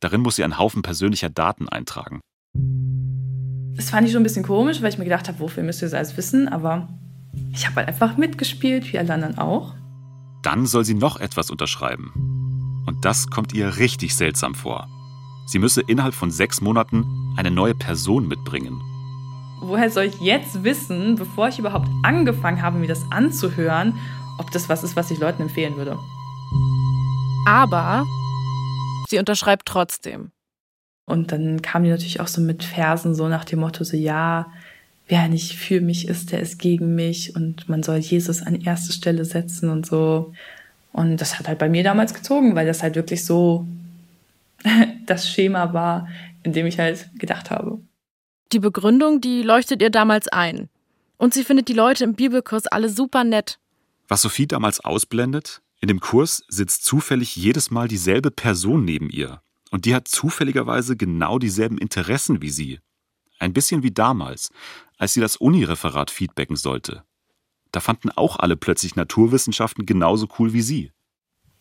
Darin 0.00 0.20
muss 0.20 0.36
sie 0.36 0.44
einen 0.44 0.58
Haufen 0.58 0.82
persönlicher 0.82 1.30
Daten 1.30 1.68
eintragen. 1.68 2.20
Das 3.76 3.90
fand 3.90 4.06
ich 4.06 4.12
schon 4.12 4.22
ein 4.22 4.24
bisschen 4.24 4.44
komisch, 4.44 4.82
weil 4.82 4.90
ich 4.90 4.98
mir 4.98 5.04
gedacht 5.04 5.28
habe, 5.28 5.38
wofür 5.38 5.62
müsst 5.62 5.80
ihr 5.80 5.86
das 5.86 5.94
alles 5.94 6.16
wissen? 6.16 6.48
Aber 6.48 6.88
ich 7.54 7.66
habe 7.66 7.76
halt 7.76 7.88
einfach 7.88 8.16
mitgespielt, 8.16 8.92
wie 8.92 8.98
alle 8.98 9.14
anderen 9.14 9.38
auch. 9.38 9.74
Dann 10.42 10.66
soll 10.66 10.84
sie 10.84 10.94
noch 10.94 11.20
etwas 11.20 11.50
unterschreiben. 11.50 12.12
Und 12.86 13.04
das 13.04 13.28
kommt 13.28 13.52
ihr 13.54 13.76
richtig 13.76 14.16
seltsam 14.16 14.56
vor. 14.56 14.88
Sie 15.46 15.60
müsse 15.60 15.82
innerhalb 15.82 16.14
von 16.14 16.32
sechs 16.32 16.60
Monaten 16.60 17.04
eine 17.36 17.52
neue 17.52 17.76
Person 17.76 18.26
mitbringen. 18.26 18.80
Woher 19.64 19.90
soll 19.90 20.06
ich 20.06 20.20
jetzt 20.20 20.64
wissen, 20.64 21.14
bevor 21.14 21.46
ich 21.46 21.60
überhaupt 21.60 21.88
angefangen 22.02 22.62
habe, 22.62 22.78
mir 22.78 22.88
das 22.88 23.04
anzuhören, 23.12 23.96
ob 24.38 24.50
das 24.50 24.68
was 24.68 24.82
ist, 24.82 24.96
was 24.96 25.12
ich 25.12 25.20
Leuten 25.20 25.42
empfehlen 25.42 25.76
würde? 25.76 25.96
Aber 27.46 28.04
sie 29.08 29.20
unterschreibt 29.20 29.66
trotzdem. 29.66 30.32
Und 31.06 31.30
dann 31.30 31.62
kam 31.62 31.84
die 31.84 31.90
natürlich 31.90 32.18
auch 32.18 32.26
so 32.26 32.40
mit 32.40 32.64
Versen 32.64 33.14
so 33.14 33.28
nach 33.28 33.44
dem 33.44 33.60
Motto 33.60 33.84
so, 33.84 33.96
ja, 33.96 34.52
wer 35.06 35.28
nicht 35.28 35.52
für 35.52 35.80
mich 35.80 36.08
ist, 36.08 36.32
der 36.32 36.40
ist 36.40 36.58
gegen 36.58 36.96
mich 36.96 37.36
und 37.36 37.68
man 37.68 37.84
soll 37.84 37.98
Jesus 37.98 38.42
an 38.42 38.60
erste 38.60 38.92
Stelle 38.92 39.24
setzen 39.24 39.70
und 39.70 39.86
so. 39.86 40.32
Und 40.92 41.18
das 41.18 41.38
hat 41.38 41.46
halt 41.46 41.60
bei 41.60 41.68
mir 41.68 41.84
damals 41.84 42.14
gezogen, 42.14 42.56
weil 42.56 42.66
das 42.66 42.82
halt 42.82 42.96
wirklich 42.96 43.24
so 43.24 43.64
das 45.06 45.28
Schema 45.28 45.72
war, 45.72 46.08
in 46.42 46.52
dem 46.52 46.66
ich 46.66 46.80
halt 46.80 47.10
gedacht 47.16 47.52
habe. 47.52 47.78
Die 48.52 48.58
Begründung, 48.58 49.22
die 49.22 49.42
leuchtet 49.42 49.80
ihr 49.80 49.88
damals 49.88 50.28
ein. 50.28 50.68
Und 51.16 51.32
sie 51.32 51.42
findet 51.42 51.68
die 51.68 51.72
Leute 51.72 52.04
im 52.04 52.14
Bibelkurs 52.14 52.66
alle 52.66 52.90
super 52.90 53.24
nett. 53.24 53.58
Was 54.08 54.20
Sophie 54.20 54.46
damals 54.46 54.80
ausblendet, 54.80 55.62
in 55.80 55.88
dem 55.88 56.00
Kurs 56.00 56.44
sitzt 56.48 56.84
zufällig 56.84 57.34
jedes 57.34 57.70
Mal 57.70 57.88
dieselbe 57.88 58.30
Person 58.30 58.84
neben 58.84 59.08
ihr. 59.08 59.40
Und 59.70 59.86
die 59.86 59.94
hat 59.94 60.06
zufälligerweise 60.06 60.98
genau 60.98 61.38
dieselben 61.38 61.78
Interessen 61.78 62.42
wie 62.42 62.50
sie. 62.50 62.80
Ein 63.38 63.54
bisschen 63.54 63.82
wie 63.82 63.90
damals, 63.90 64.50
als 64.98 65.14
sie 65.14 65.20
das 65.20 65.36
Unireferat 65.36 66.10
feedbacken 66.10 66.56
sollte. 66.56 67.04
Da 67.70 67.80
fanden 67.80 68.10
auch 68.10 68.38
alle 68.38 68.56
plötzlich 68.56 68.96
Naturwissenschaften 68.96 69.86
genauso 69.86 70.28
cool 70.38 70.52
wie 70.52 70.60
sie. 70.60 70.92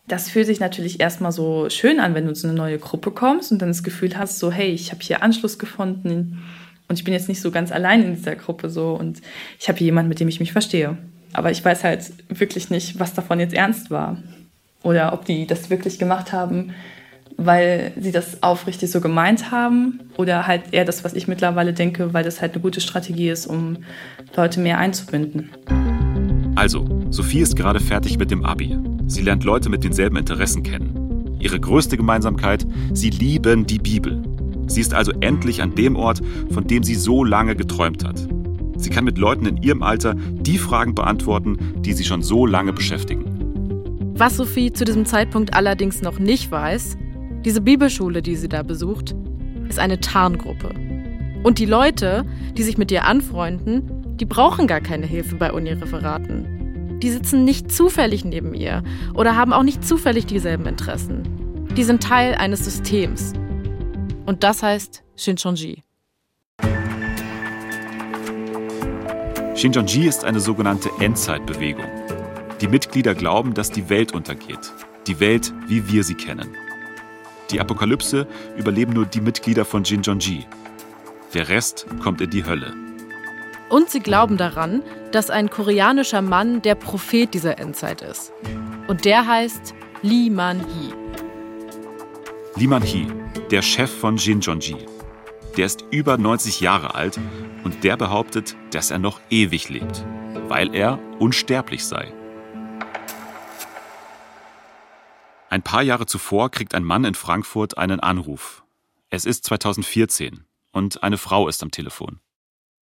Das 0.08 0.30
fühlt 0.30 0.48
sich 0.48 0.60
natürlich 0.60 1.00
erstmal 1.00 1.32
so 1.32 1.70
schön 1.70 2.02
an, 2.02 2.16
wenn 2.16 2.26
du 2.26 2.34
zu 2.34 2.48
einer 2.48 2.58
neue 2.58 2.80
Gruppe 2.80 3.12
kommst 3.12 3.54
und 3.54 3.62
dann 3.62 3.70
das 3.70 3.84
Gefühl 3.84 4.18
hast, 4.18 4.40
so, 4.40 4.52
hey, 4.52 4.72
ich 4.72 4.92
habe 4.92 5.02
hier 5.02 5.24
Anschluss 5.24 5.58
gefunden 5.58 6.44
und 6.92 7.00
ich 7.00 7.06
bin 7.06 7.14
jetzt 7.14 7.30
nicht 7.30 7.40
so 7.40 7.52
ganz 7.52 7.72
allein 7.72 8.04
in 8.04 8.16
dieser 8.16 8.36
Gruppe 8.36 8.70
so 8.70 8.96
und 8.96 9.22
ich 9.58 9.70
habe 9.70 9.80
jemanden, 9.80 10.10
mit 10.10 10.20
dem 10.20 10.28
ich 10.28 10.42
mich 10.42 10.52
verstehe. 10.52 10.98
Aber 11.32 11.50
ich 11.50 11.64
weiß 11.64 11.86
halt 11.86 12.12
wirklich 12.28 12.70
nicht, 12.70 13.00
was 13.00 13.14
davon 13.14 13.40
jetzt 13.40 13.54
ernst 13.54 13.92
war. 13.92 14.18
Oder 14.84 15.14
ob 15.14 15.24
die 15.24 15.48
das 15.48 15.70
wirklich 15.70 16.00
gemacht 16.00 16.34
haben, 16.34 16.74
weil 17.38 17.94
sie 17.98 18.12
das 18.12 18.44
aufrichtig 18.44 18.92
so 18.92 19.00
gemeint 19.00 19.52
haben 19.52 20.02
oder 20.18 20.48
halt 20.48 20.64
eher 20.74 20.84
das, 20.84 21.06
was 21.06 21.14
ich 21.14 21.30
mittlerweile 21.30 21.72
denke, 21.72 22.14
weil 22.14 22.26
das 22.26 22.42
halt 22.42 22.56
eine 22.56 22.62
gute 22.62 22.82
Strategie 22.82 23.30
ist, 23.30 23.48
um 23.48 23.78
Leute 24.36 24.60
mehr 24.60 24.78
einzubinden. 24.78 25.50
Also, 26.58 26.86
Sophie 27.10 27.40
ist 27.40 27.56
gerade 27.56 27.80
fertig 27.80 28.18
mit 28.18 28.32
dem 28.32 28.44
Abi. 28.44 28.78
Sie 29.08 29.22
lernt 29.22 29.46
Leute 29.46 29.70
mit 29.70 29.86
denselben 29.86 30.18
Interessen 30.18 30.62
kennen. 30.62 31.38
Ihre 31.40 31.58
größte 31.58 31.96
Gemeinsamkeit, 31.96 32.68
sie 32.92 33.12
lieben 33.12 33.66
die 33.66 33.80
Bibel. 33.80 34.22
Sie 34.68 34.82
ist 34.82 34.94
also 34.94 35.12
endlich 35.20 35.62
an 35.62 35.76
dem 35.76 35.96
Ort, 35.96 36.22
von 36.52 36.66
dem 36.66 36.84
sie 36.84 36.96
so 36.96 37.24
lange 37.24 37.56
geträumt 37.56 38.06
hat. 38.06 38.28
Sie 38.78 38.90
kann 38.90 39.04
mit 39.04 39.18
Leuten 39.18 39.46
in 39.46 39.58
ihrem 39.58 39.84
Alter 39.84 40.16
die 40.16 40.58
Fragen 40.58 40.96
beantworten, 40.96 41.58
die 41.82 41.94
sie 41.94 42.04
schon 42.04 42.24
so 42.24 42.46
lange 42.46 42.74
beschäftigen. 42.74 43.26
Was 44.16 44.38
Sophie 44.38 44.72
zu 44.72 44.86
diesem 44.86 45.06
Zeitpunkt 45.06 45.54
allerdings 45.54 46.02
noch 46.02 46.20
nicht 46.20 46.52
weiß, 46.52 46.98
diese 47.46 47.62
Bibelschule, 47.62 48.22
die 48.22 48.36
sie 48.36 48.50
da 48.50 48.64
besucht, 48.64 49.16
ist 49.68 49.80
eine 49.80 50.00
Tarngruppe. 50.00 50.70
Und 51.44 51.58
die 51.58 51.66
Leute, 51.66 52.26
die 52.56 52.64
sich 52.64 52.78
mit 52.78 52.92
ihr 52.92 53.06
anfreunden, 53.06 54.18
die 54.18 54.26
brauchen 54.26 54.68
gar 54.68 54.82
keine 54.82 55.08
Hilfe 55.08 55.36
bei 55.36 55.52
Unireferaten. 55.52 57.00
Die 57.02 57.10
sitzen 57.10 57.46
nicht 57.46 57.72
zufällig 57.72 58.24
neben 58.24 58.54
ihr 58.54 58.84
oder 59.16 59.36
haben 59.36 59.54
auch 59.54 59.64
nicht 59.64 59.84
zufällig 59.84 60.28
dieselben 60.28 60.68
Interessen. 60.68 61.24
Die 61.76 61.84
sind 61.84 62.04
Teil 62.04 62.36
eines 62.36 62.64
Systems. 62.64 63.34
Und 64.26 64.44
das 64.44 64.64
heißt 64.64 65.04
Shinchonji. 65.16 65.84
Shinjonji 69.56 70.08
ist 70.08 70.26
eine 70.26 70.40
sogenannte 70.40 70.90
Endzeitbewegung. 71.00 71.86
Die 72.62 72.68
Mitglieder 72.68 73.14
glauben, 73.14 73.54
dass 73.54 73.70
die 73.70 73.90
Welt 73.90 74.14
untergeht. 74.14 74.72
Die 75.08 75.20
Welt, 75.20 75.54
wie 75.68 75.88
wir 75.92 76.04
sie 76.04 76.16
kennen. 76.16 76.56
Die 77.52 77.60
Apokalypse 77.60 78.28
überleben 78.58 78.94
nur 78.94 79.06
die 79.06 79.22
Mitglieder 79.22 79.66
von 79.66 79.84
Shinjonji. 79.84 80.48
Der 81.34 81.50
Rest 81.50 81.86
kommt 82.02 82.22
in 82.22 82.30
die 82.30 82.46
Hölle. 82.46 82.74
Und 83.70 83.90
sie 83.90 84.00
glauben 84.00 84.38
daran, 84.38 84.82
dass 85.12 85.30
ein 85.30 85.50
koreanischer 85.50 86.22
Mann 86.22 86.62
der 86.62 86.76
Prophet 86.76 87.34
dieser 87.34 87.60
Endzeit 87.60 88.02
ist. 88.02 88.32
Und 88.88 89.06
der 89.06 89.28
heißt 89.28 89.74
Lee 90.02 90.30
Man-hee. 90.30 91.01
Lee 92.56 92.68
Man-hee, 92.68 93.08
der 93.50 93.62
Chef 93.62 93.90
von 93.90 94.18
Shinjonji. 94.18 94.76
Der 95.56 95.66
ist 95.66 95.86
über 95.90 96.18
90 96.18 96.60
Jahre 96.60 96.96
alt 96.96 97.18
und 97.64 97.84
der 97.86 97.96
behauptet, 97.96 98.58
dass 98.72 98.92
er 98.92 99.00
noch 99.00 99.22
ewig 99.30 99.70
lebt, 99.70 100.06
weil 100.50 100.76
er 100.76 101.00
unsterblich 101.20 101.86
sei. 101.86 102.14
Ein 105.50 105.62
paar 105.62 105.82
Jahre 105.82 106.06
zuvor 106.06 106.52
kriegt 106.52 106.76
ein 106.76 106.84
Mann 106.84 107.06
in 107.06 107.16
Frankfurt 107.16 107.78
einen 107.78 108.02
Anruf. 108.02 108.64
Es 109.10 109.26
ist 109.26 109.46
2014 109.46 110.46
und 110.74 111.04
eine 111.04 111.18
Frau 111.18 111.48
ist 111.48 111.64
am 111.64 111.72
Telefon. 111.72 112.20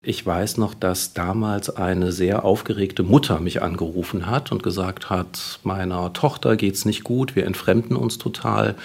Ich 0.07 0.25
weiß 0.25 0.55
noch, 0.55 0.73
dass 0.73 1.11
damals 1.11 1.69
eine 1.69 2.13
sehr 2.13 2.45
aufgeregte 2.45 3.03
Mutter 3.03 3.41
mich 3.41 3.61
angerufen 3.61 4.25
hat 4.25 4.53
und 4.53 4.63
gesagt 4.63 5.09
hat, 5.09 5.59
meiner 5.63 6.13
Tochter 6.13 6.55
geht's 6.55 6.85
nicht 6.85 7.03
gut, 7.03 7.35
wir 7.35 7.45
entfremden 7.45 7.97
uns 7.97 8.17
total 8.17 8.77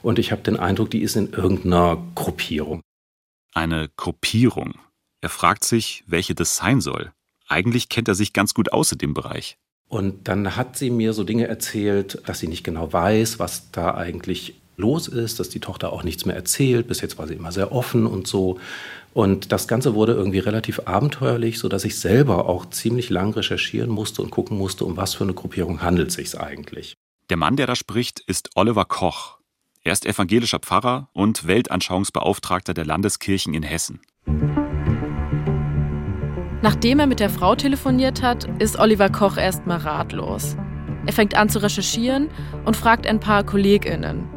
und 0.00 0.18
ich 0.18 0.32
habe 0.32 0.40
den 0.40 0.56
Eindruck, 0.56 0.90
die 0.90 1.02
ist 1.02 1.16
in 1.16 1.34
irgendeiner 1.34 1.98
Gruppierung. 2.14 2.80
Eine 3.52 3.90
Gruppierung. 3.98 4.72
Er 5.20 5.28
fragt 5.28 5.64
sich, 5.64 6.02
welche 6.06 6.34
das 6.34 6.56
sein 6.56 6.80
soll. 6.80 7.12
Eigentlich 7.46 7.90
kennt 7.90 8.08
er 8.08 8.14
sich 8.14 8.32
ganz 8.32 8.54
gut 8.54 8.72
aus 8.72 8.90
in 8.90 8.96
dem 8.96 9.12
Bereich. 9.12 9.58
Und 9.86 10.28
dann 10.28 10.56
hat 10.56 10.78
sie 10.78 10.88
mir 10.88 11.12
so 11.12 11.24
Dinge 11.24 11.46
erzählt, 11.46 12.22
dass 12.24 12.38
sie 12.38 12.48
nicht 12.48 12.64
genau 12.64 12.90
weiß, 12.90 13.38
was 13.38 13.70
da 13.70 13.94
eigentlich 13.96 14.54
los 14.80 15.08
ist, 15.08 15.38
dass 15.38 15.48
die 15.50 15.60
Tochter 15.60 15.92
auch 15.92 16.02
nichts 16.02 16.24
mehr 16.24 16.36
erzählt. 16.36 16.88
Bis 16.88 17.00
jetzt 17.00 17.18
war 17.18 17.28
sie 17.28 17.34
immer 17.34 17.52
sehr 17.52 17.70
offen 17.70 18.06
und 18.06 18.26
so. 18.26 18.58
Und 19.12 19.50
das 19.52 19.66
Ganze 19.66 19.94
wurde 19.94 20.12
irgendwie 20.12 20.38
relativ 20.38 20.82
abenteuerlich, 20.84 21.58
sodass 21.58 21.84
ich 21.84 21.98
selber 21.98 22.48
auch 22.48 22.70
ziemlich 22.70 23.10
lang 23.10 23.34
recherchieren 23.34 23.90
musste 23.90 24.22
und 24.22 24.30
gucken 24.30 24.56
musste, 24.56 24.84
um 24.84 24.96
was 24.96 25.14
für 25.14 25.24
eine 25.24 25.34
Gruppierung 25.34 25.82
handelt 25.82 26.08
es 26.08 26.14
sich 26.14 26.38
eigentlich. 26.38 26.94
Der 27.28 27.36
Mann, 27.36 27.56
der 27.56 27.66
da 27.66 27.74
spricht, 27.76 28.20
ist 28.20 28.50
Oliver 28.54 28.84
Koch. 28.84 29.38
Er 29.82 29.92
ist 29.92 30.06
evangelischer 30.06 30.58
Pfarrer 30.58 31.08
und 31.12 31.46
Weltanschauungsbeauftragter 31.46 32.74
der 32.74 32.84
Landeskirchen 32.84 33.54
in 33.54 33.62
Hessen. 33.62 34.00
Nachdem 36.62 37.00
er 37.00 37.06
mit 37.06 37.20
der 37.20 37.30
Frau 37.30 37.54
telefoniert 37.54 38.22
hat, 38.22 38.44
ist 38.60 38.78
Oliver 38.78 39.08
Koch 39.08 39.38
erstmal 39.38 39.78
ratlos. 39.78 40.56
Er 41.06 41.12
fängt 41.14 41.34
an 41.34 41.48
zu 41.48 41.62
recherchieren 41.62 42.28
und 42.66 42.76
fragt 42.76 43.06
ein 43.06 43.18
paar 43.18 43.44
KollegInnen. 43.44 44.28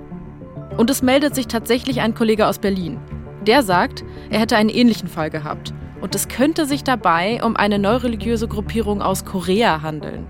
Und 0.77 0.89
es 0.89 1.01
meldet 1.01 1.36
sich 1.36 1.48
tatsächlich 1.48 2.00
ein 2.00 2.15
Kollege 2.15 2.48
aus 2.48 2.60
Berlin. 2.60 3.00
Der 3.47 3.62
sagt, 3.62 4.03
er 4.29 4.39
hätte 4.39 4.55
einen 4.55 4.69
ähnlichen 4.69 5.07
Fall 5.07 5.29
gehabt. 5.29 5.73
Und 6.01 6.15
es 6.15 6.27
könnte 6.27 6.65
sich 6.65 6.83
dabei 6.83 7.43
um 7.43 7.55
eine 7.55 7.79
neureligiöse 7.79 8.47
Gruppierung 8.47 9.01
aus 9.01 9.25
Korea 9.25 9.81
handeln. 9.81 10.25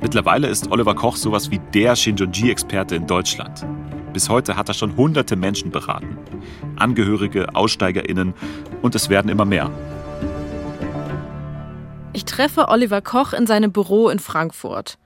Mittlerweile 0.00 0.48
ist 0.48 0.70
Oliver 0.70 0.94
Koch 0.94 1.16
sowas 1.16 1.50
wie 1.50 1.60
der 1.72 1.96
Shinjonji-Experte 1.96 2.94
in 2.94 3.06
Deutschland. 3.06 3.66
Bis 4.12 4.28
heute 4.28 4.56
hat 4.56 4.68
er 4.68 4.74
schon 4.74 4.96
hunderte 4.96 5.34
Menschen 5.34 5.70
beraten. 5.70 6.18
Angehörige, 6.76 7.54
AussteigerInnen 7.54 8.34
und 8.82 8.94
es 8.94 9.08
werden 9.08 9.28
immer 9.28 9.44
mehr. 9.44 9.70
Ich 12.12 12.24
treffe 12.24 12.68
Oliver 12.68 13.02
Koch 13.02 13.32
in 13.32 13.46
seinem 13.46 13.72
Büro 13.72 14.08
in 14.08 14.20
Frankfurt. 14.20 14.98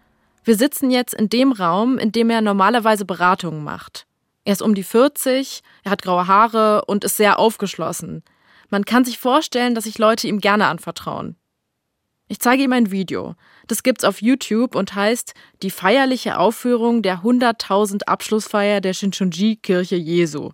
Wir 0.45 0.57
sitzen 0.57 0.91
jetzt 0.91 1.15
in 1.15 1.29
dem 1.29 1.53
Raum, 1.53 1.97
in 1.97 2.13
dem 2.13 2.29
er 2.29 2.43
normalerweise 2.43 3.05
Beratungen 3.05 3.65
macht. 3.65 4.08
Er 4.49 4.53
ist 4.53 4.63
um 4.63 4.75
die 4.75 4.83
40, 4.83 5.61
er 5.85 5.91
hat 5.91 6.01
graue 6.01 6.27
Haare 6.27 6.87
und 6.87 7.05
ist 7.05 7.19
sehr 7.19 7.39
aufgeschlossen. 7.39 8.23
Man 8.71 8.87
kann 8.87 9.05
sich 9.05 9.19
vorstellen, 9.19 9.75
dass 9.75 9.85
sich 9.85 9.99
Leute 9.99 10.27
ihm 10.27 10.41
gerne 10.41 10.69
anvertrauen. 10.69 11.37
Ich 12.29 12.41
zeige 12.41 12.63
ihm 12.63 12.73
ein 12.73 12.91
Video. 12.91 13.35
Das 13.67 13.83
gibt's 13.83 14.05
auf 14.05 14.23
YouTube 14.23 14.75
und 14.75 14.95
heißt 14.95 15.35
Die 15.63 15.69
feierliche 15.69 16.39
Aufführung 16.39 17.03
der 17.03 17.19
100.000 17.25 18.05
Abschlussfeier 18.05 18.81
der 18.81 18.95
Shinchonji-Kirche 18.95 19.97
Jesu. 19.97 20.53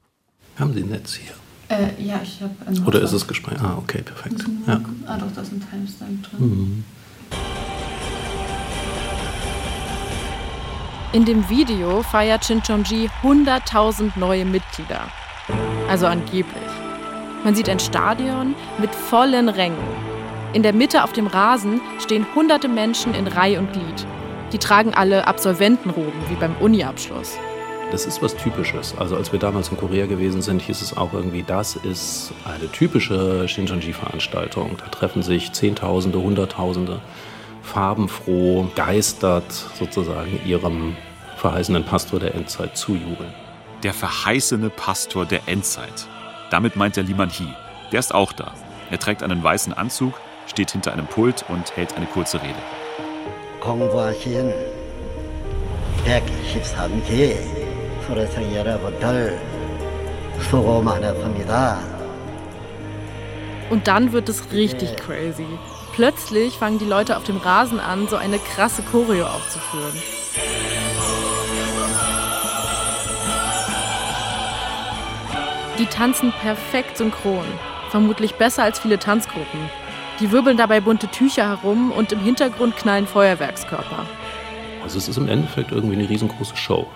Haben 0.58 0.74
Sie 0.74 0.82
ein 0.82 0.88
Netz 0.88 1.14
hier? 1.14 1.34
Äh, 1.68 2.02
ja, 2.02 2.20
ich 2.20 2.40
habe. 2.40 2.52
Oder 2.88 3.00
ist 3.00 3.12
es 3.12 3.28
gespeichert? 3.28 3.62
Ah, 3.62 3.78
okay, 3.78 4.02
perfekt. 4.02 4.44
Ja. 4.66 4.80
Ah, 5.06 5.18
doch, 5.18 5.32
da 5.32 5.42
ist 5.42 5.52
ein 5.52 5.64
Timestamp 5.70 6.30
drin. 6.30 6.40
Mhm. 6.40 6.84
In 11.14 11.24
dem 11.24 11.48
Video 11.48 12.02
feiert 12.02 12.44
Shinchonji 12.44 13.08
100.000 13.22 14.18
neue 14.18 14.44
Mitglieder. 14.44 15.02
Also 15.88 16.08
angeblich. 16.08 16.72
Man 17.44 17.54
sieht 17.54 17.68
ein 17.68 17.78
Stadion 17.78 18.56
mit 18.78 18.92
vollen 18.92 19.48
Rängen. 19.48 19.78
In 20.54 20.64
der 20.64 20.72
Mitte 20.72 21.04
auf 21.04 21.12
dem 21.12 21.28
Rasen 21.28 21.80
stehen 22.00 22.26
hunderte 22.34 22.66
Menschen 22.66 23.14
in 23.14 23.28
Reih 23.28 23.60
und 23.60 23.72
Glied. 23.72 24.06
Die 24.52 24.58
tragen 24.58 24.92
alle 24.92 25.28
Absolventenroben, 25.28 26.20
wie 26.30 26.34
beim 26.34 26.56
Uni-Abschluss. 26.56 27.38
Das 27.92 28.06
ist 28.06 28.20
was 28.20 28.34
Typisches. 28.34 28.98
Also 28.98 29.14
als 29.14 29.30
wir 29.30 29.38
damals 29.38 29.68
in 29.68 29.76
Korea 29.76 30.06
gewesen 30.06 30.42
sind, 30.42 30.62
hieß 30.62 30.82
es 30.82 30.96
auch 30.96 31.12
irgendwie, 31.12 31.44
das 31.44 31.76
ist 31.76 32.32
eine 32.44 32.68
typische 32.72 33.46
Shincheonji-Veranstaltung. 33.46 34.78
Da 34.78 34.86
treffen 34.86 35.22
sich 35.22 35.52
Zehntausende, 35.52 36.20
Hunderttausende 36.20 37.00
farbenfroh, 37.64 38.68
geistert 38.76 39.50
sozusagen 39.50 40.40
ihrem 40.46 40.96
verheißenen 41.36 41.84
Pastor 41.84 42.20
der 42.20 42.34
Endzeit 42.34 42.76
zujubeln. 42.76 43.32
Der 43.82 43.92
verheißene 43.92 44.70
Pastor 44.70 45.26
der 45.26 45.40
Endzeit. 45.46 46.06
Damit 46.50 46.76
meint 46.76 46.96
der 46.96 47.04
Liman 47.04 47.30
Hee. 47.30 47.52
Der 47.90 48.00
ist 48.00 48.14
auch 48.14 48.32
da. 48.32 48.54
Er 48.90 48.98
trägt 48.98 49.22
einen 49.22 49.42
weißen 49.42 49.72
Anzug, 49.72 50.14
steht 50.46 50.70
hinter 50.70 50.92
einem 50.92 51.06
Pult 51.06 51.44
und 51.48 51.76
hält 51.76 51.96
eine 51.96 52.06
kurze 52.06 52.40
Rede. 52.40 52.54
Und 63.70 63.88
dann 63.88 64.12
wird 64.12 64.28
es 64.28 64.52
richtig 64.52 64.96
crazy. 64.96 65.46
Plötzlich 65.94 66.58
fangen 66.58 66.80
die 66.80 66.86
Leute 66.86 67.16
auf 67.16 67.22
dem 67.22 67.36
Rasen 67.36 67.78
an, 67.78 68.08
so 68.08 68.16
eine 68.16 68.40
krasse 68.40 68.82
Choreo 68.82 69.26
aufzuführen. 69.26 69.92
Die 75.78 75.86
tanzen 75.86 76.32
perfekt 76.32 76.96
synchron, 76.98 77.44
vermutlich 77.90 78.34
besser 78.34 78.64
als 78.64 78.80
viele 78.80 78.98
Tanzgruppen. 78.98 79.70
Die 80.18 80.32
wirbeln 80.32 80.56
dabei 80.56 80.80
bunte 80.80 81.06
Tücher 81.06 81.46
herum 81.48 81.92
und 81.92 82.10
im 82.10 82.18
Hintergrund 82.18 82.76
knallen 82.76 83.06
Feuerwerkskörper. 83.06 84.04
Also 84.82 84.98
es 84.98 85.06
ist 85.06 85.16
im 85.16 85.28
Endeffekt 85.28 85.70
irgendwie 85.70 85.94
eine 85.94 86.08
riesengroße 86.08 86.56
Show. 86.56 86.88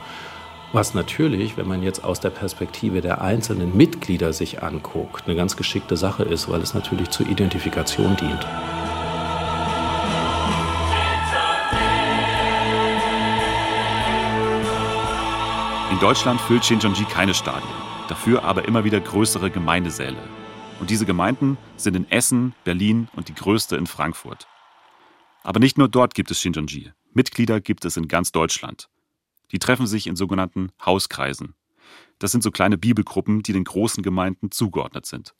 Was 0.73 0.93
natürlich, 0.93 1.57
wenn 1.57 1.67
man 1.67 1.83
jetzt 1.83 2.05
aus 2.05 2.21
der 2.21 2.29
Perspektive 2.29 3.01
der 3.01 3.23
einzelnen 3.23 3.75
Mitglieder 3.75 4.35
sich 4.35 4.63
anguckt, 4.63 5.27
eine 5.27 5.35
ganz 5.35 5.57
geschickte 5.57 5.97
Sache 5.97 6.25
ist, 6.25 6.51
weil 6.51 6.61
es 6.61 6.75
natürlich 6.75 7.09
zur 7.09 7.27
Identifikation 7.27 8.15
dient. 8.17 8.47
In 15.91 15.99
Deutschland 16.01 16.39
füllt 16.43 16.67
Shincheonji 16.67 17.05
keine 17.07 17.33
Stadien, 17.33 17.71
dafür 18.11 18.45
aber 18.45 18.69
immer 18.69 18.85
wieder 18.85 19.01
größere 19.01 19.51
Gemeindesäle. 19.51 20.19
Und 20.81 20.91
diese 20.91 21.07
Gemeinden 21.07 21.57
sind 21.79 21.97
in 21.97 22.11
Essen, 22.11 22.55
Berlin 22.65 23.09
und 23.17 23.29
die 23.29 23.35
größte 23.35 23.77
in 23.77 23.87
Frankfurt. 23.87 24.47
Aber 25.43 25.61
nicht 25.61 25.79
nur 25.79 25.89
dort 25.89 26.15
gibt 26.15 26.31
es 26.31 26.43
Shincheonji. 26.43 26.93
Mitglieder 27.15 27.59
gibt 27.63 27.87
es 27.87 27.97
in 27.97 28.07
ganz 28.07 28.33
Deutschland. 28.33 28.91
Die 29.53 29.59
treffen 29.59 29.87
sich 29.87 30.07
in 30.07 30.17
sogenannten 30.17 30.71
Hauskreisen. 30.85 31.55
Das 32.19 32.33
sind 32.33 32.43
so 32.43 32.51
kleine 32.51 32.79
Bibelgruppen, 32.79 33.43
die 33.43 33.53
den 33.53 33.65
großen 33.65 34.03
Gemeinden 34.03 34.51
zugeordnet 34.51 35.07
sind. 35.07 35.35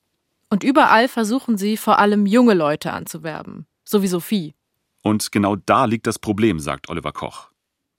Und 0.49 0.63
überall 0.63 1.07
versuchen 1.07 1.57
sie 1.57 1.77
vor 1.77 1.99
allem 1.99 2.25
junge 2.25 2.53
Leute 2.55 2.91
anzuwerben, 2.91 3.67
so 3.83 4.01
wie 4.01 4.07
Sophie. 4.07 4.55
Und 5.03 5.31
genau 5.31 5.55
da 5.55 5.85
liegt 5.85 6.07
das 6.07 6.19
Problem, 6.19 6.59
sagt 6.59 6.89
Oliver 6.89 7.11
Koch. 7.11 7.51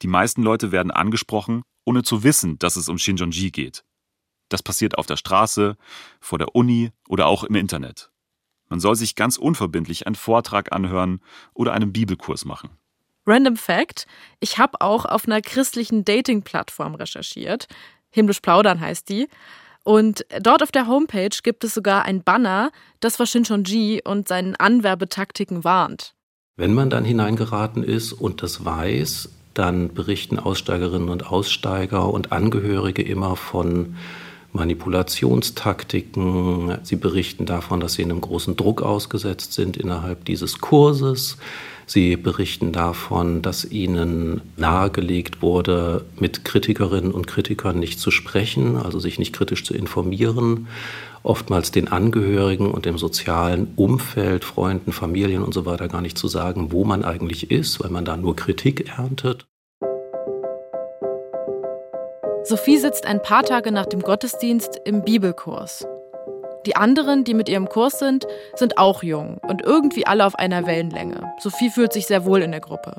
Die 0.03 0.09
meisten 0.09 0.42
Leute 0.42 0.73
werden 0.73 0.90
angesprochen, 0.90 1.62
ohne 1.85 2.03
zu 2.03 2.25
wissen, 2.25 2.59
dass 2.59 2.77
es 2.77 2.88
um 2.88 2.99
Shinjonji 2.99 3.51
geht. 3.51 3.85
Das 4.49 4.62
passiert 4.62 4.99
auf 4.99 5.07
der 5.07 5.16
Straße, 5.16 5.77
vor 6.20 6.38
der 6.38 6.55
Uni 6.55 6.90
oder 7.09 7.27
auch 7.27 7.44
im 7.44 7.55
Internet. 7.55 8.11
Man 8.68 8.81
soll 8.81 8.96
sich 8.96 9.14
ganz 9.14 9.37
unverbindlich 9.37 10.07
einen 10.07 10.14
Vortrag 10.14 10.73
anhören 10.73 11.20
oder 11.55 11.73
einen 11.73 11.92
Bibelkurs 11.92 12.44
machen. 12.44 12.70
Random 13.26 13.56
Fact: 13.56 14.06
Ich 14.40 14.59
habe 14.59 14.80
auch 14.80 15.04
auf 15.04 15.26
einer 15.26 15.40
christlichen 15.40 16.04
Dating-Plattform 16.04 16.94
recherchiert. 16.94 17.66
Himmlisch 18.11 18.40
plaudern 18.40 18.80
heißt 18.80 19.09
die. 19.09 19.28
Und 19.85 20.26
dort 20.40 20.62
auf 20.62 20.72
der 20.72 20.87
Homepage 20.87 21.37
gibt 21.42 21.64
es 21.64 21.74
sogar 21.74 22.04
ein 22.04 22.22
Banner, 22.22 22.70
das 23.00 23.16
vor 23.16 23.26
Shinchonji 23.26 24.02
und 24.04 24.28
seinen 24.28 24.56
Anwerbetaktiken 24.56 25.64
warnt. 25.64 26.14
Wenn 26.56 26.74
man 26.74 26.90
dann 26.90 27.04
hineingeraten 27.04 27.83
ist 27.83 28.12
und 28.12 28.42
das 28.42 28.64
weiß, 28.64 29.30
dann 29.54 29.94
berichten 29.94 30.38
Aussteigerinnen 30.38 31.09
und 31.09 31.26
Aussteiger 31.26 32.12
und 32.12 32.33
Angehörige 32.33 33.02
immer 33.02 33.37
von 33.37 33.96
Manipulationstaktiken. 34.53 36.79
Sie 36.83 36.97
berichten 36.97 37.47
davon, 37.47 37.81
dass 37.81 37.95
sie 37.95 38.05
einem 38.05 38.21
großen 38.21 38.57
Druck 38.57 38.83
ausgesetzt 38.83 39.53
sind 39.53 39.77
innerhalb 39.77 40.25
dieses 40.25 40.59
Kurses. 40.59 41.37
Sie 41.87 42.17
berichten 42.17 42.71
davon, 42.71 43.43
dass 43.43 43.65
ihnen 43.65 44.43
nahegelegt 44.57 45.43
wurde, 45.43 46.05
mit 46.21 46.45
Kritikerinnen 46.45 47.11
und 47.11 47.27
Kritikern 47.27 47.81
nicht 47.81 47.99
zu 47.99 48.13
sprechen, 48.13 48.77
also 48.77 49.01
sich 49.01 49.19
nicht 49.19 49.33
kritisch 49.33 49.65
zu 49.65 49.75
informieren, 49.75 50.69
oftmals 51.25 51.73
den 51.73 51.89
Angehörigen 51.89 52.71
und 52.71 52.87
dem 52.87 52.97
sozialen 52.97 53.73
Umfeld, 53.75 54.45
Freunden, 54.45 54.93
Familien 54.93 55.43
und 55.43 55.53
so 55.53 55.67
weiter 55.67 55.89
gar 55.89 56.01
nicht 56.01 56.17
zu 56.17 56.29
sagen, 56.29 56.71
wo 56.71 56.85
man 56.85 57.05
eigentlich 57.05 57.51
ist, 57.51 57.81
weil 57.81 57.91
man 57.91 58.05
da 58.05 58.17
nur 58.17 58.37
Kritik 58.37 58.97
erntet. 58.97 59.50
Sophie 62.51 62.79
sitzt 62.79 63.07
ein 63.07 63.23
paar 63.23 63.45
Tage 63.45 63.71
nach 63.71 63.87
dem 63.87 64.03
Gottesdienst 64.03 64.81
im 64.85 65.05
Bibelkurs. 65.05 65.87
Die 66.67 66.75
anderen, 66.75 67.23
die 67.23 67.33
mit 67.33 67.49
ihrem 67.49 67.69
Kurs 67.69 68.01
sind, 68.01 68.27
sind 68.57 68.77
auch 68.77 69.05
jung 69.05 69.39
und 69.47 69.63
irgendwie 69.63 70.05
alle 70.05 70.27
auf 70.27 70.35
einer 70.35 70.67
Wellenlänge. 70.67 71.33
Sophie 71.39 71.71
fühlt 71.71 71.93
sich 71.93 72.09
sehr 72.09 72.25
wohl 72.25 72.43
in 72.43 72.51
der 72.51 72.61
Gruppe. 72.61 72.97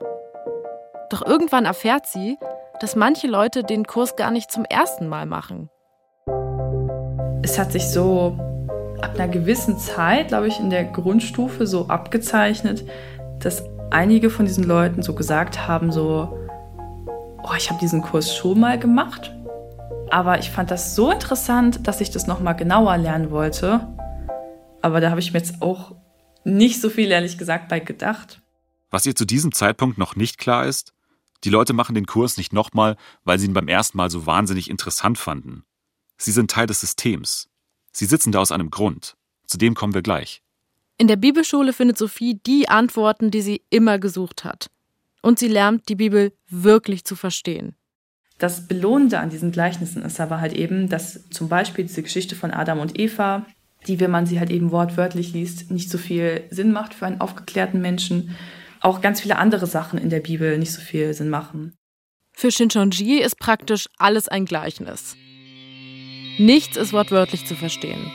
Doch 1.10 1.22
irgendwann 1.26 1.66
erfährt 1.66 2.06
sie, 2.06 2.38
dass 2.80 2.96
manche 2.96 3.28
Leute 3.28 3.66
den 3.66 3.86
Kurs 3.86 4.16
gar 4.16 4.32
nicht 4.32 4.50
zum 4.50 4.64
ersten 4.64 5.10
Mal 5.10 5.26
machen. 5.26 5.70
Es 7.42 7.60
hat 7.60 7.74
sich 7.74 7.90
so 7.90 8.38
ab 9.02 9.16
einer 9.16 9.28
gewissen 9.28 9.78
Zeit, 9.78 10.30
glaube 10.30 10.48
ich, 10.48 10.62
in 10.62 10.70
der 10.70 10.86
Grundstufe 10.86 11.68
so 11.68 11.90
abgezeichnet, 11.90 12.86
dass 13.40 13.66
einige 13.90 14.30
von 14.30 14.46
diesen 14.46 14.64
Leuten 14.64 15.02
so 15.02 15.14
gesagt 15.14 15.68
haben, 15.68 15.92
so, 15.92 16.38
oh, 17.44 17.54
ich 17.58 17.70
habe 17.70 17.82
diesen 17.82 18.02
Kurs 18.02 18.34
schon 18.34 18.62
mal 18.62 18.80
gemacht, 18.80 19.34
aber 20.12 20.39
ich 20.39 20.50
fand 20.50 20.71
das 20.71 20.95
so 20.95 21.12
interessant, 21.12 21.88
dass 21.88 22.02
ich 22.02 22.12
das 22.12 22.28
nochmal 22.28 22.56
genauer 22.56 22.97
lernen 22.97 23.32
wollte. 23.32 23.88
Aber 24.82 25.00
da 25.00 25.10
habe 25.10 25.19
ich 25.19 25.34
mir 25.34 25.39
jetzt 25.39 25.62
auch 25.62 25.95
nicht 26.43 26.82
so 26.82 26.89
viel, 26.89 27.12
ehrlich 27.12 27.38
gesagt, 27.38 27.69
bei 27.69 27.80
gedacht. 27.80 28.41
Was 28.89 29.06
ihr 29.06 29.15
zu 29.15 29.26
diesem 29.26 29.54
Zeitpunkt 29.54 29.97
noch 29.97 30.15
nicht 30.15 30.38
klar 30.38 30.65
ist, 30.65 30.93
die 31.43 31.50
Leute 31.50 31.74
machen 31.74 31.95
den 31.95 32.06
Kurs 32.06 32.38
nicht 32.38 32.54
nochmal, 32.54 32.97
weil 33.24 33.39
sie 33.39 33.47
ihn 33.47 33.54
beim 33.54 33.67
ersten 33.67 33.97
Mal 33.97 34.10
so 34.10 34.26
wahnsinnig 34.26 34.69
interessant 34.69 35.17
fanden. 35.17 35.63
Sie 36.17 36.32
sind 36.32 36.52
Teil 36.52 36.67
des 36.67 36.82
Systems. 36.82 37.50
Sie 37.91 38.06
sitzen 38.06 38.32
da 38.32 38.39
aus 38.39 38.52
einem 38.52 38.69
Grund. 38.69 39.15
Zu 39.47 39.58
dem 39.58 39.74
kommen 39.74 39.93
wir 39.93 40.04
gleich. 40.04 40.43
In 40.97 41.08
der 41.08 41.15
Bibelschule 41.15 41.74
findet 41.74 41.97
Sophie 41.97 42.39
die 42.45 42.69
Antworten, 42.69 43.32
die 43.32 43.41
sie 43.41 43.63
immer 43.69 43.97
gesucht 43.97 44.43
hat 44.43 44.69
und 45.21 45.39
sie 45.39 45.47
lernt, 45.47 45.89
die 45.89 45.95
Bibel 45.95 46.34
wirklich 46.47 47.06
zu 47.06 47.15
verstehen. 47.15 47.76
Das 48.41 48.67
Belohnende 48.67 49.19
an 49.19 49.30
diesen 49.30 49.51
Gleichnissen 49.51 50.01
ist 50.01 50.19
aber 50.19 50.41
halt 50.41 50.54
eben, 50.54 50.89
dass 50.89 51.30
zum 51.30 51.47
Beispiel 51.47 51.86
diese 51.86 52.01
Geschichte 52.01 52.36
von 52.36 52.49
Adam 52.49 52.80
und 52.80 52.97
Eva, 52.97 53.45
die, 53.86 53.99
wenn 53.99 54.10
man 54.10 54.25
sie 54.25 54.39
halt 54.39 54.49
eben 54.49 54.71
wortwörtlich 54.71 55.32
liest, 55.32 55.69
nicht 55.69 55.91
so 55.91 55.99
viel 55.99 56.45
Sinn 56.49 56.71
macht 56.71 56.95
für 56.95 57.06
einen 57.06 57.21
aufgeklärten 57.21 57.82
Menschen. 57.82 58.36
Auch 58.80 59.01
ganz 59.01 59.21
viele 59.21 59.38
andere 59.38 59.67
Sachen 59.67 59.99
in 59.99 60.10
der 60.10 60.21
Bibel 60.21 60.58
nicht 60.58 60.71
so 60.71 60.82
viel 60.82 61.13
Sinn 61.13 61.30
machen. 61.30 61.75
Für 62.34 62.51
Shinchonji 62.51 63.19
ist 63.19 63.38
praktisch 63.38 63.88
alles 63.99 64.27
ein 64.27 64.45
Gleichnis. 64.45 65.15
Nichts 66.39 66.77
ist 66.77 66.93
wortwörtlich 66.93 67.45
zu 67.45 67.54
verstehen. 67.54 68.10